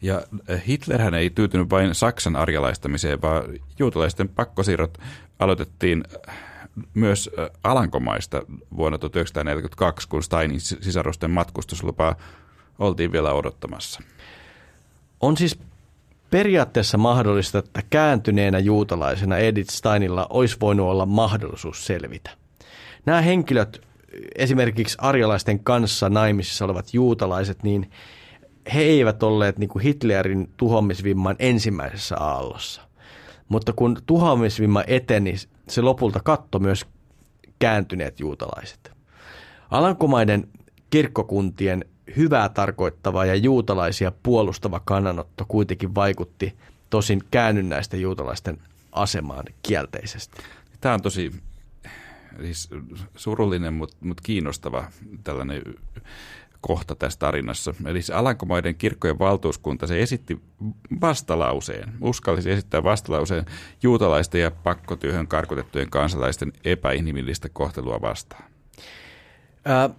[0.00, 0.22] Ja
[0.66, 3.44] Hitlerhän ei tyytynyt vain Saksan arjalaistamiseen, vaan
[3.78, 4.98] juutalaisten pakkosiirrot
[5.38, 6.04] aloitettiin
[6.94, 7.30] myös
[7.64, 8.42] Alankomaista
[8.76, 12.16] vuonna 1942, kun Steinin sisarusten matkustuslupaa
[12.78, 14.00] oltiin vielä odottamassa.
[15.20, 15.58] On siis
[16.32, 22.30] periaatteessa mahdollista, että kääntyneenä juutalaisena Edith Steinilla olisi voinut olla mahdollisuus selvitä.
[23.06, 23.80] Nämä henkilöt,
[24.36, 27.90] esimerkiksi arjalaisten kanssa naimisissa olevat juutalaiset, niin
[28.74, 32.82] he eivät olleet niin kuin Hitlerin tuhoamisvimman ensimmäisessä aallossa.
[33.48, 35.34] Mutta kun tuhoamisvimma eteni,
[35.68, 36.86] se lopulta katto myös
[37.58, 38.92] kääntyneet juutalaiset.
[39.70, 40.48] Alankomaiden
[40.90, 41.84] kirkkokuntien
[42.16, 46.56] hyvää tarkoittava ja juutalaisia puolustava kannanotto kuitenkin vaikutti
[46.90, 48.58] tosin käännynnäisten juutalaisten
[48.92, 50.42] asemaan kielteisesti.
[50.80, 51.32] Tämä on tosi
[52.40, 52.70] siis
[53.16, 54.84] surullinen, mutta mut kiinnostava
[55.24, 55.62] tällainen
[56.60, 57.74] kohta tässä tarinassa.
[57.86, 60.40] Eli se Alankomaiden kirkkojen valtuuskunta, se esitti
[61.00, 63.44] vastalauseen, uskallisi esittää vastalauseen
[63.82, 68.44] juutalaisten ja pakkotyöhön karkotettujen kansalaisten epäinhimillistä kohtelua vastaan.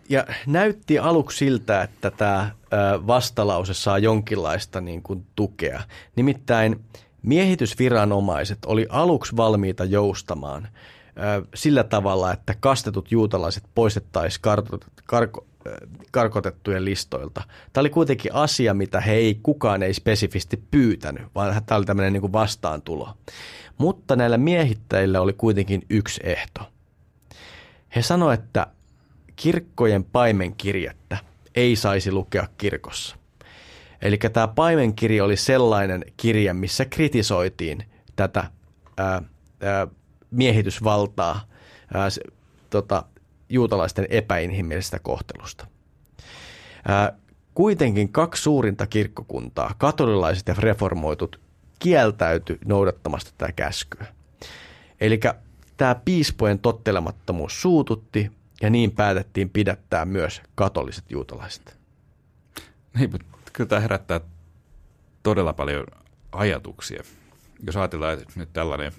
[0.09, 2.51] Ja näytti aluksi siltä, että tämä
[3.07, 5.81] vastalause saa jonkinlaista niin kuin tukea.
[6.15, 6.83] Nimittäin
[7.21, 10.67] miehitysviranomaiset oli aluksi valmiita joustamaan
[11.55, 14.41] sillä tavalla, että kastetut juutalaiset poistettaisiin
[15.05, 15.45] karko,
[16.11, 17.41] karkotettujen listoilta.
[17.73, 22.13] Tämä oli kuitenkin asia, mitä he ei, kukaan ei spesifisti pyytänyt, vaan tämä oli tämmöinen
[22.13, 23.09] niin kuin vastaantulo.
[23.77, 26.61] Mutta näillä miehittäjillä oli kuitenkin yksi ehto.
[27.95, 28.67] He sanoivat, että
[29.35, 31.17] kirkkojen paimenkirjettä
[31.55, 33.15] ei saisi lukea kirkossa.
[34.01, 38.43] Eli tämä paimenkirja oli sellainen kirja, missä kritisoitiin tätä
[38.97, 39.21] ää,
[39.61, 39.87] ää,
[40.31, 41.47] miehitysvaltaa
[41.93, 42.21] ää, se,
[42.69, 43.03] tota,
[43.49, 45.67] juutalaisten epäinhimillisestä kohtelusta.
[46.87, 47.13] Ää,
[47.53, 51.39] kuitenkin kaksi suurinta kirkkokuntaa, katolilaiset ja reformoitut,
[51.79, 54.05] kieltäytyi noudattamasta tätä käskyä.
[55.01, 55.19] Eli
[55.77, 58.31] tämä piispojen tottelemattomuus suututti
[58.63, 61.77] ja niin päätettiin pidättää myös katoliset juutalaiset.
[62.99, 64.21] Niin, mutta kyllä tämä herättää
[65.23, 65.85] todella paljon
[66.31, 67.03] ajatuksia.
[67.65, 68.91] Jos ajatellaan, että nyt tällainen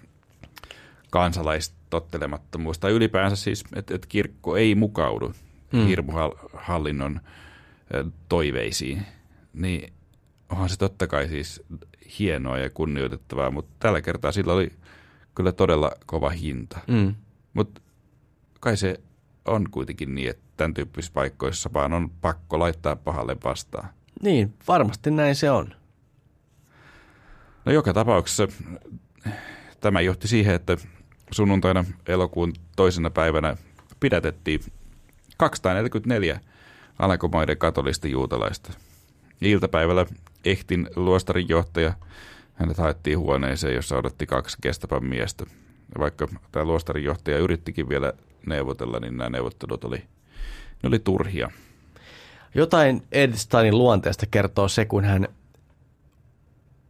[1.11, 5.33] kansalaistottelemattomuus, tai ylipäänsä siis, että, että kirkko ei mukaudu
[5.73, 5.87] mm.
[5.87, 7.21] hirmuhallinnon
[8.29, 9.07] toiveisiin,
[9.53, 9.93] niin
[10.49, 11.62] onhan se totta kai siis
[12.19, 14.73] hienoa ja kunnioitettavaa, mutta tällä kertaa sillä oli
[15.35, 16.79] kyllä todella kova hinta.
[16.87, 17.15] Mm.
[17.55, 17.81] Mutta
[18.61, 19.01] kai se
[19.45, 23.88] on kuitenkin niin, että tämän tyyppisissä paikoissa vaan on pakko laittaa pahalle vastaan.
[24.22, 25.74] Niin, varmasti näin se on.
[27.64, 28.49] No joka tapauksessa
[29.80, 30.76] tämä johti siihen, että
[31.30, 33.57] sunnuntaina elokuun toisena päivänä
[34.01, 34.61] pidätettiin
[35.36, 36.40] 244
[36.99, 38.72] alankomaiden katolista juutalaista.
[39.40, 40.07] Iltapäivällä
[40.45, 41.95] Ehtin luostarin johtaja,
[42.55, 45.47] hänet haettiin huoneeseen, jossa odotti kaksi kestävän miestä.
[45.99, 48.12] Vaikka tämä luostarin johtaja yrittikin vielä
[48.47, 49.97] neuvotella, niin nämä neuvottelut oli,
[50.82, 51.51] ne oli turhia.
[52.55, 55.28] Jotain Edsteinin luonteesta kertoo se, kun hän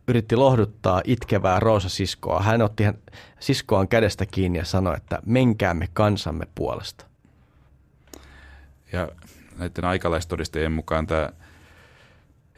[0.09, 2.43] yritti lohduttaa itkevää Roosa-siskoa.
[2.43, 2.95] Hän otti hän,
[3.41, 7.07] siskoaan kädestä kiinni ja sanoi, että menkäämme kansamme puolesta.
[8.93, 9.09] Ja
[9.59, 11.31] näiden aikalaistodistajien mukaan tämä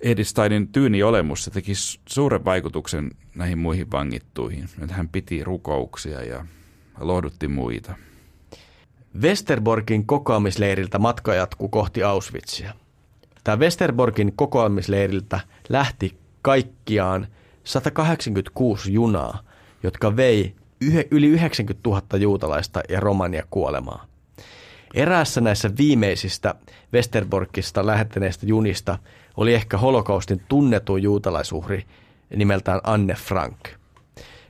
[0.00, 1.72] Edith Steinin tyyni olemus se teki
[2.08, 4.68] suuren vaikutuksen näihin muihin vangittuihin.
[4.90, 6.46] Hän piti rukouksia ja
[7.00, 7.94] lohdutti muita.
[9.20, 12.74] Westerborgin kokoamisleiriltä matka jatkuu kohti Auschwitzia.
[13.44, 17.26] Tämä Westerborgin kokoamisleiriltä lähti kaikkiaan
[17.64, 19.42] 186 junaa,
[19.82, 20.54] jotka vei
[21.10, 24.06] yli 90 000 juutalaista ja romania kuolemaa.
[24.94, 26.54] Eräässä näissä viimeisistä
[26.92, 28.98] Westerborgista lähettäneistä junista
[29.36, 31.84] oli ehkä holokaustin tunnetuin juutalaisuhri
[32.36, 33.68] nimeltään Anne Frank.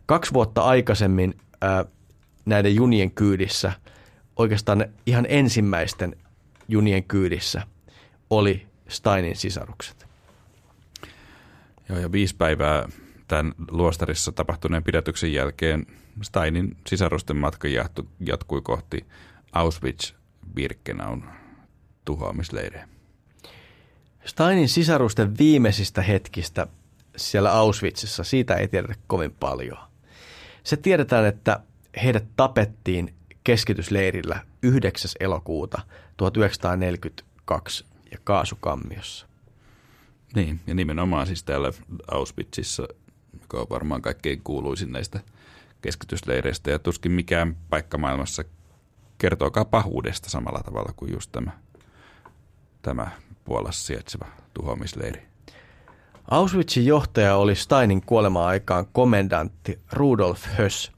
[0.07, 1.85] Kaksi vuotta aikaisemmin ää,
[2.45, 3.73] näiden junien kyydissä,
[4.37, 6.17] oikeastaan ihan ensimmäisten
[6.69, 7.63] junien kyydissä,
[8.31, 10.07] oli Steinin sisarukset.
[11.89, 12.89] Joo, ja viisi päivää
[13.29, 15.87] tämän luostarissa tapahtuneen pidätyksen jälkeen
[16.23, 17.69] Steinin sisarusten matka
[18.21, 19.07] jatkui kohti
[19.53, 21.25] Auschwitz-Birkenaun
[22.05, 22.89] tuhoamisleirejä.
[24.25, 26.67] Steinin sisarusten viimeisistä hetkistä
[27.17, 29.79] siellä Auschwitzissa, siitä ei tiedetä kovin paljon.
[30.63, 31.61] Se tiedetään, että
[32.03, 33.15] heidät tapettiin
[33.47, 35.11] keskitysleirillä 9.
[35.21, 35.81] elokuuta
[36.17, 39.27] 1942 ja kaasukammiossa.
[40.35, 41.73] Niin, ja nimenomaan siis täällä
[42.11, 42.89] Auschwitzissa,
[43.41, 45.21] joka on varmaan kaikkein kuuluisin näistä
[45.83, 48.45] keskitysleireistä, ja tuskin mikään paikka maailmassa
[49.19, 51.51] kertookaan pahuudesta samalla tavalla kuin just tämä,
[52.83, 53.11] tämä
[53.45, 55.23] Puolassa sijaitseva tuhoamisleiri.
[56.31, 60.96] Auschwitzin johtaja oli Steinin kuolema-aikaan komendantti Rudolf Höss,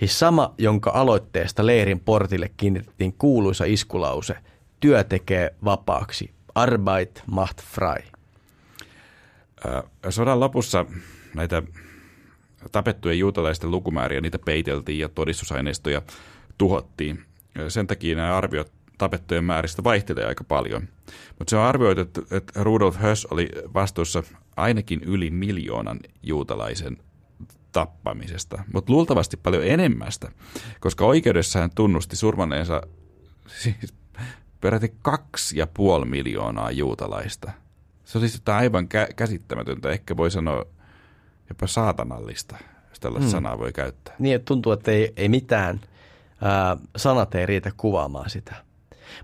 [0.00, 4.36] siis sama, jonka aloitteesta leirin portille kiinnitettiin kuuluisa iskulause
[4.80, 6.30] Työ tekee vapaaksi.
[6.54, 8.02] Arbeit macht frei.
[10.08, 10.86] Sodan lopussa
[11.34, 11.62] näitä
[12.72, 16.02] tapettujen juutalaisten lukumääriä, niitä peiteltiin ja todistusaineistoja
[16.58, 17.24] tuhottiin.
[17.68, 20.88] Sen takia nämä arviot tapettujen määristä vaihtelee aika paljon.
[21.38, 22.20] Mutta se on arvioitu, että,
[22.62, 24.22] Rudolf Höss oli vastuussa
[24.56, 26.96] ainakin yli miljoonan juutalaisen
[27.72, 30.32] tappamisesta, mutta luultavasti paljon enemmästä,
[30.80, 32.82] koska oikeudessa hän tunnusti surmanneensa
[33.46, 33.94] siis
[34.60, 37.52] peräti kaksi ja puoli miljoonaa juutalaista.
[38.04, 40.64] Se oli sitä aivan kä- käsittämätöntä, ehkä voi sanoa
[41.48, 42.56] jopa saatanallista,
[42.88, 43.30] jos tällaista hmm.
[43.30, 44.14] sanaa voi käyttää.
[44.18, 45.80] Niin, että tuntuu, että ei, ei mitään,
[46.40, 48.54] ää, sanat ei riitä kuvaamaan sitä.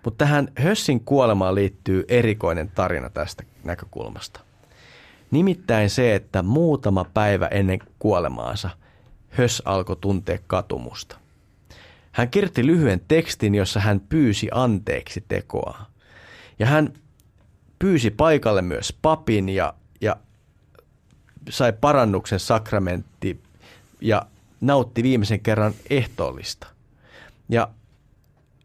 [0.04, 4.40] Mutta tähän Hössin kuolemaan liittyy erikoinen tarina tästä näkökulmasta.
[5.30, 8.70] Nimittäin se, että muutama päivä ennen kuolemaansa
[9.28, 11.16] Höss alkoi tuntea katumusta.
[12.12, 15.86] Hän kirjoitti lyhyen tekstin, jossa hän pyysi anteeksi tekoa.
[16.58, 16.92] Ja hän
[17.78, 20.16] pyysi paikalle myös papin ja, ja
[21.50, 23.40] sai parannuksen sakramentti
[24.00, 24.26] ja
[24.60, 26.66] nautti viimeisen kerran ehtoollista.
[27.48, 27.68] Ja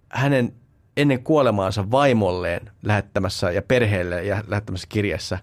[0.09, 0.53] hänen
[0.97, 5.37] ennen kuolemaansa vaimolleen lähettämässä ja perheelle ja lähettämässä kirjassa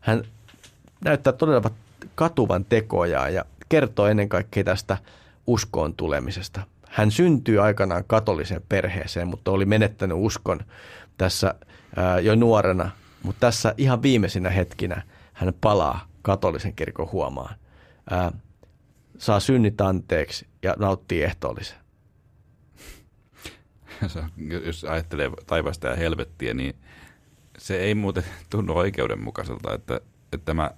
[0.00, 0.24] hän
[1.04, 1.70] näyttää todella
[2.14, 4.98] katuvan tekoja ja kertoo ennen kaikkea tästä
[5.46, 6.60] uskoon tulemisesta.
[6.86, 10.60] Hän syntyy aikanaan katoliseen perheeseen, mutta oli menettänyt uskon
[11.18, 11.54] tässä
[11.96, 12.90] ää, jo nuorena.
[13.22, 17.54] Mutta tässä ihan viimeisinä hetkinä hän palaa katolisen kirkon huomaan.
[18.10, 18.32] Ää,
[19.18, 21.78] saa synnit anteeksi ja nauttii ehtoollisen.
[24.66, 26.76] Jos ajattelee taivasta ja helvettiä, niin
[27.58, 30.00] se ei muuten tunnu oikeudenmukaiselta, että,
[30.32, 30.70] että tämä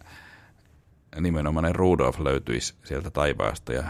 [1.20, 3.84] nimenomainen Rudolf löytyisi sieltä taivaasta ja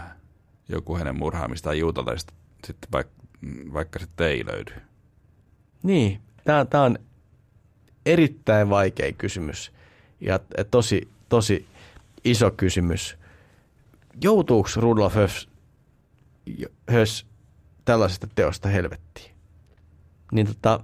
[0.69, 2.33] joku hänen murhaamistaan juutalaisista
[2.67, 3.13] sitten vaikka,
[3.73, 4.73] vaikka sitten ei löydy.
[5.83, 6.99] Niin, tämä, tämä on
[8.05, 9.71] erittäin vaikea kysymys
[10.21, 10.39] ja
[10.71, 11.65] tosi, tosi
[12.23, 13.17] iso kysymys.
[14.21, 15.49] Joutuuko Rudolf Höss,
[16.89, 17.25] Höss
[17.85, 19.31] tällaisesta teosta helvettiin?
[20.31, 20.79] Niin tota,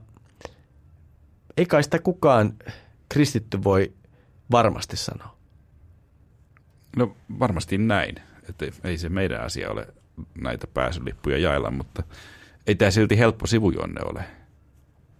[1.57, 2.53] ei kai sitä kukaan
[3.09, 3.93] kristitty voi
[4.51, 5.35] varmasti sanoa.
[6.95, 8.15] No varmasti näin.
[8.49, 9.87] Että ei se meidän asia ole
[10.41, 12.03] näitä pääsylippuja jaella, mutta
[12.67, 14.23] ei tämä silti helppo sivujonne ole.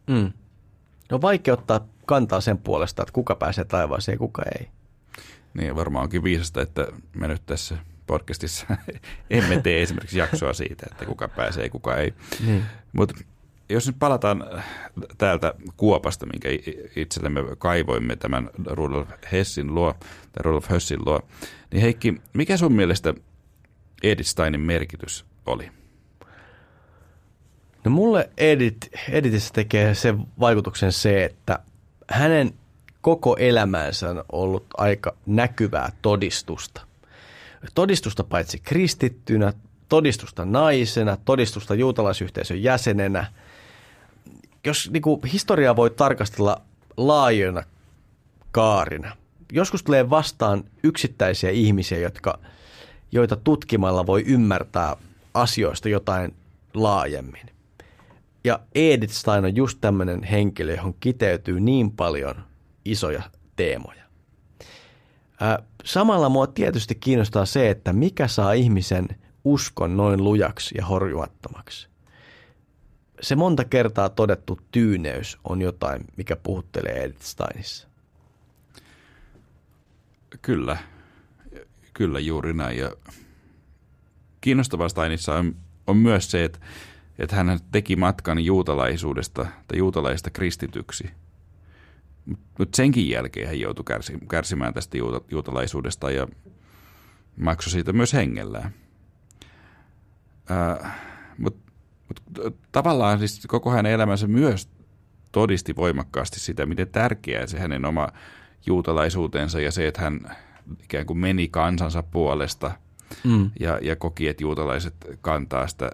[0.07, 0.34] Mm.
[1.11, 4.67] No vaikea ottaa kantaa sen puolesta, että kuka pääsee taivaaseen ja kuka ei.
[5.53, 8.65] Niin, varmaan onkin viisasta, että me nyt tässä podcastissa
[9.30, 12.13] emme tee esimerkiksi jaksoa siitä, että kuka pääsee ja kuka ei.
[12.45, 12.63] Niin.
[12.93, 13.15] Mutta
[13.70, 14.45] jos nyt palataan
[15.18, 16.49] täältä kuopasta, minkä
[16.95, 21.22] itsellemme kaivoimme tämän Rudolf Hessin luo, tai Rudolf Hessin luo,
[21.72, 23.13] niin Heikki, mikä sun mielestä
[24.03, 25.72] Edith Steinin merkitys oli?
[27.84, 31.59] No mulle Edith, Edithissä tekee sen vaikutuksen se, että
[32.09, 32.53] hänen
[33.01, 36.82] koko elämänsä on ollut aika näkyvää todistusta.
[37.76, 39.53] Todistusta paitsi kristittynä,
[39.89, 43.26] todistusta naisena, todistusta juutalaisyhteisön jäsenenä–
[44.66, 46.61] jos niin kuin, historiaa voi tarkastella
[46.97, 47.63] laajana
[48.51, 49.16] kaarina.
[49.51, 52.39] Joskus tulee vastaan yksittäisiä ihmisiä, jotka,
[53.11, 54.95] joita tutkimalla voi ymmärtää
[55.34, 56.36] asioista jotain
[56.74, 57.45] laajemmin.
[58.43, 62.36] Ja Edith Stein on just tämmöinen henkilö, johon kiteytyy niin paljon
[62.86, 63.24] isoja
[63.55, 64.03] teemoja.
[65.84, 69.07] Samalla mua tietysti kiinnostaa se, että mikä saa ihmisen
[69.43, 71.88] uskon noin lujaksi ja horjuattomaksi.
[73.22, 77.88] Se monta kertaa todettu tyyneys on jotain, mikä puhuttelee Edith Steinissa.
[80.41, 80.78] Kyllä,
[81.93, 82.78] kyllä juuri näin.
[82.78, 82.91] Ja
[84.41, 85.55] kiinnostavaa Steinissa on,
[85.88, 86.59] on myös se, että,
[87.20, 91.09] että hän teki matkan juutalaisuudesta tai juutalaista kristityksi–
[92.59, 93.86] mutta senkin jälkeen hän joutui
[94.30, 94.97] kärsimään tästä
[95.32, 96.28] juutalaisuudesta ja
[97.38, 98.74] maksoi siitä myös hengellään.
[102.08, 104.70] Mutta mut, tavallaan siis koko hänen elämänsä myös
[105.32, 108.08] todisti voimakkaasti sitä, miten tärkeää se hänen oma
[108.66, 110.36] juutalaisuutensa ja se, että hän
[110.84, 112.72] ikään kuin meni kansansa puolesta
[113.24, 113.51] mm.
[113.60, 115.91] ja, ja koki, että juutalaiset kantaa sitä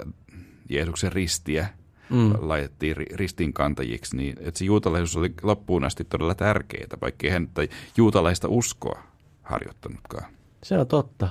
[0.69, 1.67] Jeesuksen ristiä–
[2.11, 2.33] mm.
[2.39, 8.47] laitettiin ristinkantajiksi, niin että se juutalaisuus oli loppuun asti todella tärkeää, vaikka hän tai juutalaista
[8.47, 9.03] uskoa
[9.41, 10.31] harjoittanutkaan.
[10.63, 11.29] Se on totta.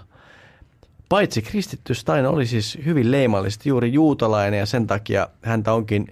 [1.10, 6.06] Paitsi kristitty Stein oli siis hyvin leimallisesti juuri juutalainen ja sen takia häntä onkin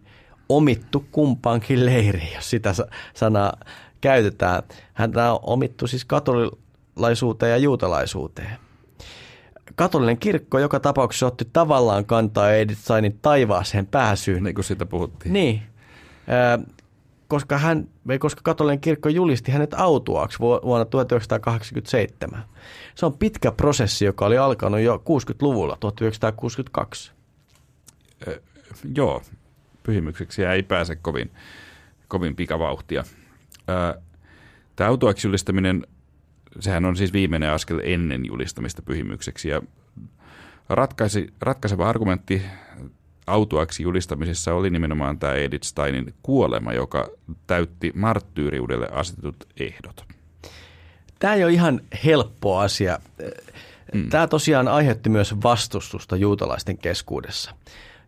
[0.49, 2.75] omittu kumpaankin leiriin, jos sitä
[3.15, 3.57] sanaa
[4.01, 4.63] käytetään.
[4.95, 8.59] Häntä on omittu siis katolilaisuuteen ja juutalaisuuteen
[9.75, 14.43] katolinen kirkko joka tapauksessa otti tavallaan kantaa Edith Steinin taivaaseen pääsyyn.
[14.45, 15.33] Niin kuin siitä puhuttiin.
[15.33, 15.63] Niin,
[17.29, 22.45] koska, hän, koska katolinen kirkko julisti hänet autuaksi vuonna 1987.
[22.95, 27.13] Se on pitkä prosessi, joka oli alkanut jo 60-luvulla, 1962.
[28.29, 28.43] Ö,
[28.95, 29.23] joo,
[29.83, 31.31] pyhimykseksi ei pääse kovin,
[32.09, 33.05] kovin pikavauhtia.
[34.77, 35.87] Tämä autuaksi julistaminen
[36.61, 39.49] sehän on siis viimeinen askel ennen julistamista pyhimykseksi.
[39.49, 39.63] Ja
[40.69, 42.43] ratkaisi, ratkaiseva argumentti
[43.29, 47.09] autuaksi julistamisessa oli nimenomaan tämä Edith Steinin kuolema, joka
[47.47, 50.05] täytti marttyyriudelle asetetut ehdot.
[51.19, 52.99] Tämä ei ole ihan helppo asia.
[53.95, 54.09] Mm.
[54.09, 57.55] Tämä tosiaan aiheutti myös vastustusta juutalaisten keskuudessa.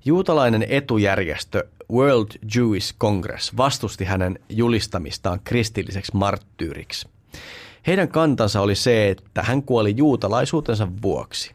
[0.05, 7.09] Juutalainen etujärjestö World Jewish Congress vastusti hänen julistamistaan kristilliseksi marttyyriksi–
[7.87, 11.55] heidän kantansa oli se, että hän kuoli juutalaisuutensa vuoksi.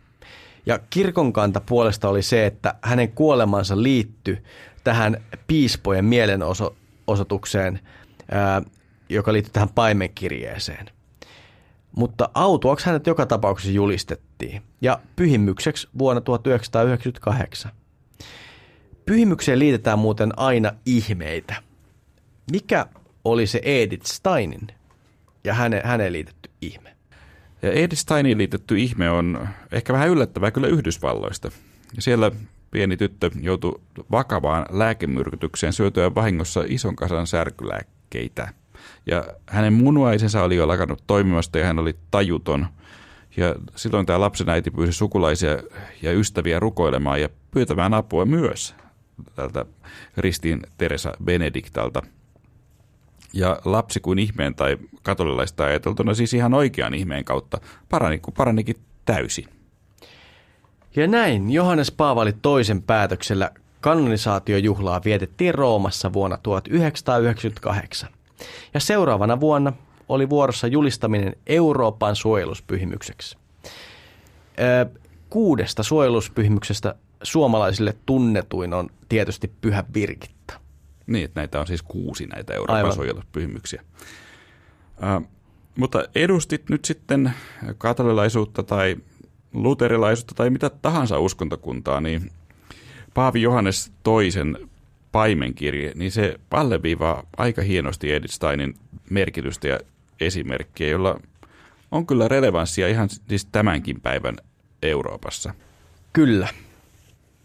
[0.65, 4.43] Ja kirkon kanta puolesta oli se, että hänen kuolemansa liittyi
[4.83, 7.79] tähän piispojen mielenosoitukseen,
[9.09, 10.89] joka liittyi tähän paimenkirjeeseen.
[11.95, 17.71] Mutta autuaksi hänet joka tapauksessa julistettiin ja pyhimykseksi vuonna 1998.
[19.05, 21.55] Pyhimykseen liitetään muuten aina ihmeitä.
[22.51, 22.85] Mikä
[23.25, 24.67] oli se Edith Steinin
[25.43, 26.94] ja häne, häneen liitetty ihme.
[27.61, 31.51] Ja Edith Steiniin liitetty ihme on ehkä vähän yllättävää kyllä Yhdysvalloista.
[31.99, 32.31] Siellä
[32.71, 33.81] pieni tyttö joutui
[34.11, 38.53] vakavaan lääkemyrkytykseen syötyä vahingossa ison kasan särkylääkkeitä.
[39.05, 42.67] Ja hänen munuaisensa oli jo lakannut toimimasta ja hän oli tajuton.
[43.37, 45.57] Ja silloin tämä lapsen äiti pyysi sukulaisia
[46.01, 48.75] ja ystäviä rukoilemaan ja pyytämään apua myös
[49.35, 49.65] tältä
[50.17, 52.01] ristiin Teresa Benediktalta–
[53.33, 57.57] ja lapsi kuin ihmeen tai katolilaista ajateltuna siis ihan oikean ihmeen kautta
[57.89, 59.45] parani, paranikin täysin.
[60.95, 63.51] Ja näin Johannes Paavali toisen päätöksellä
[63.81, 68.09] kanonisaatiojuhlaa vietettiin Roomassa vuonna 1998.
[68.73, 69.73] Ja seuraavana vuonna
[70.09, 73.37] oli vuorossa julistaminen Euroopan suojeluspyhimykseksi.
[75.29, 80.59] Kuudesta suojeluspyhimyksestä suomalaisille tunnetuin on tietysti Pyhä Virgitta.
[81.07, 83.83] Niin, että näitä on siis kuusi näitä Euroopan suojeluspyhimyksiä.
[84.97, 85.27] Uh,
[85.77, 87.33] mutta edustit nyt sitten
[87.77, 88.95] katolilaisuutta tai
[89.53, 92.31] luterilaisuutta tai mitä tahansa uskontokuntaa, niin
[93.13, 94.57] Paavi Johannes toisen
[95.11, 98.75] paimenkirje, niin se alleviivaa aika hienosti Edith Steinin
[99.09, 99.79] merkitystä ja
[100.19, 101.19] esimerkkiä, jolla
[101.91, 104.35] on kyllä relevanssia ihan siis tämänkin päivän
[104.81, 105.53] Euroopassa.
[106.13, 106.47] Kyllä.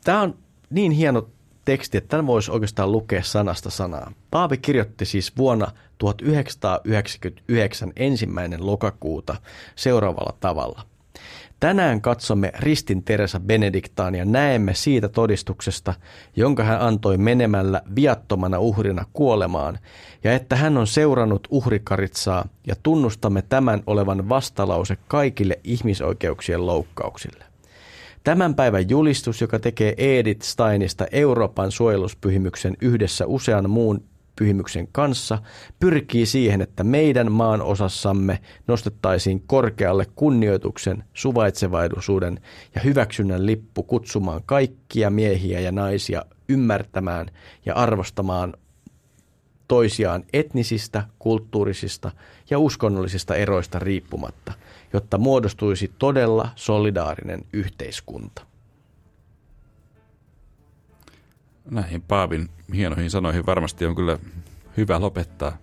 [0.04, 0.34] Tämä on
[0.70, 1.28] niin hieno
[1.64, 4.12] teksti, että tämän voisi oikeastaan lukea sanasta sanaa.
[4.30, 9.36] Paavi kirjoitti siis vuonna 1999 ensimmäinen lokakuuta
[9.76, 10.82] seuraavalla tavalla.
[11.60, 15.94] Tänään katsomme ristin Teresa Benediktaan ja näemme siitä todistuksesta,
[16.36, 19.78] jonka hän antoi menemällä viattomana uhrina kuolemaan,
[20.24, 27.49] ja että hän on seurannut uhrikaritsaa ja tunnustamme tämän olevan vastalause kaikille ihmisoikeuksien loukkauksille.
[28.24, 34.04] Tämän päivän julistus, joka tekee Edith Steinista Euroopan suojeluspyhimyksen yhdessä usean muun
[34.36, 35.38] pyhimyksen kanssa
[35.80, 42.40] pyrkii siihen, että meidän maan osassamme nostettaisiin korkealle kunnioituksen, suvaitsevaisuuden
[42.74, 47.26] ja hyväksynnän lippu kutsumaan kaikkia miehiä ja naisia ymmärtämään
[47.66, 48.54] ja arvostamaan
[49.68, 52.10] toisiaan etnisistä, kulttuurisista
[52.50, 54.52] ja uskonnollisista eroista riippumatta,
[54.92, 58.42] jotta muodostuisi todella solidaarinen yhteiskunta.
[61.70, 64.18] Näihin Paavin hienoihin sanoihin varmasti on kyllä
[64.76, 65.56] hyvä lopettaa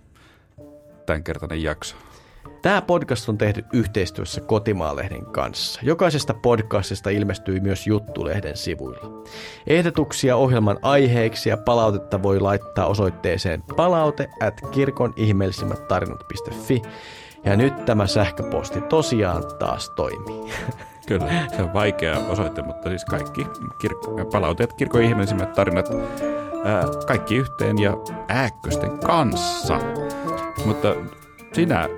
[1.06, 1.96] tämänkertainen jakso.
[2.62, 5.80] Tämä podcast on tehty yhteistyössä Kotimaalehden kanssa.
[5.82, 9.24] Jokaisesta podcastista ilmestyy myös Juttulehden sivuilla.
[9.66, 16.82] Ehdotuksia ohjelman aiheeksi ja palautetta voi laittaa osoitteeseen palaute at kirkon ihmeellisimmät tarinat.fi.
[17.48, 20.52] Ja nyt tämä sähköposti tosiaan taas toimii.
[21.08, 23.46] Kyllä, se on vaikea osoite, mutta siis kaikki
[23.84, 25.88] kir- palauteet, kirkon ihmeellisimmät tarinat,
[26.64, 27.96] ää, kaikki yhteen ja
[28.28, 29.80] ääkkösten kanssa.
[30.64, 30.94] Mutta
[31.52, 31.88] sinä,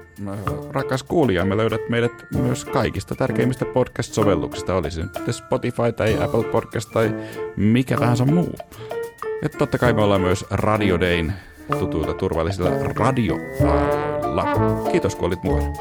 [0.73, 6.91] rakas kuulija, me löydät meidät myös kaikista tärkeimmistä podcast-sovelluksista, olisi nyt Spotify tai Apple Podcast
[6.93, 7.15] tai
[7.57, 8.55] mikä tahansa muu.
[9.43, 11.33] Ja totta kai me ollaan myös Radio Dayn
[11.79, 14.45] tutuilla turvallisilla radioaalloilla.
[14.91, 15.73] Kiitos kun olit mukana.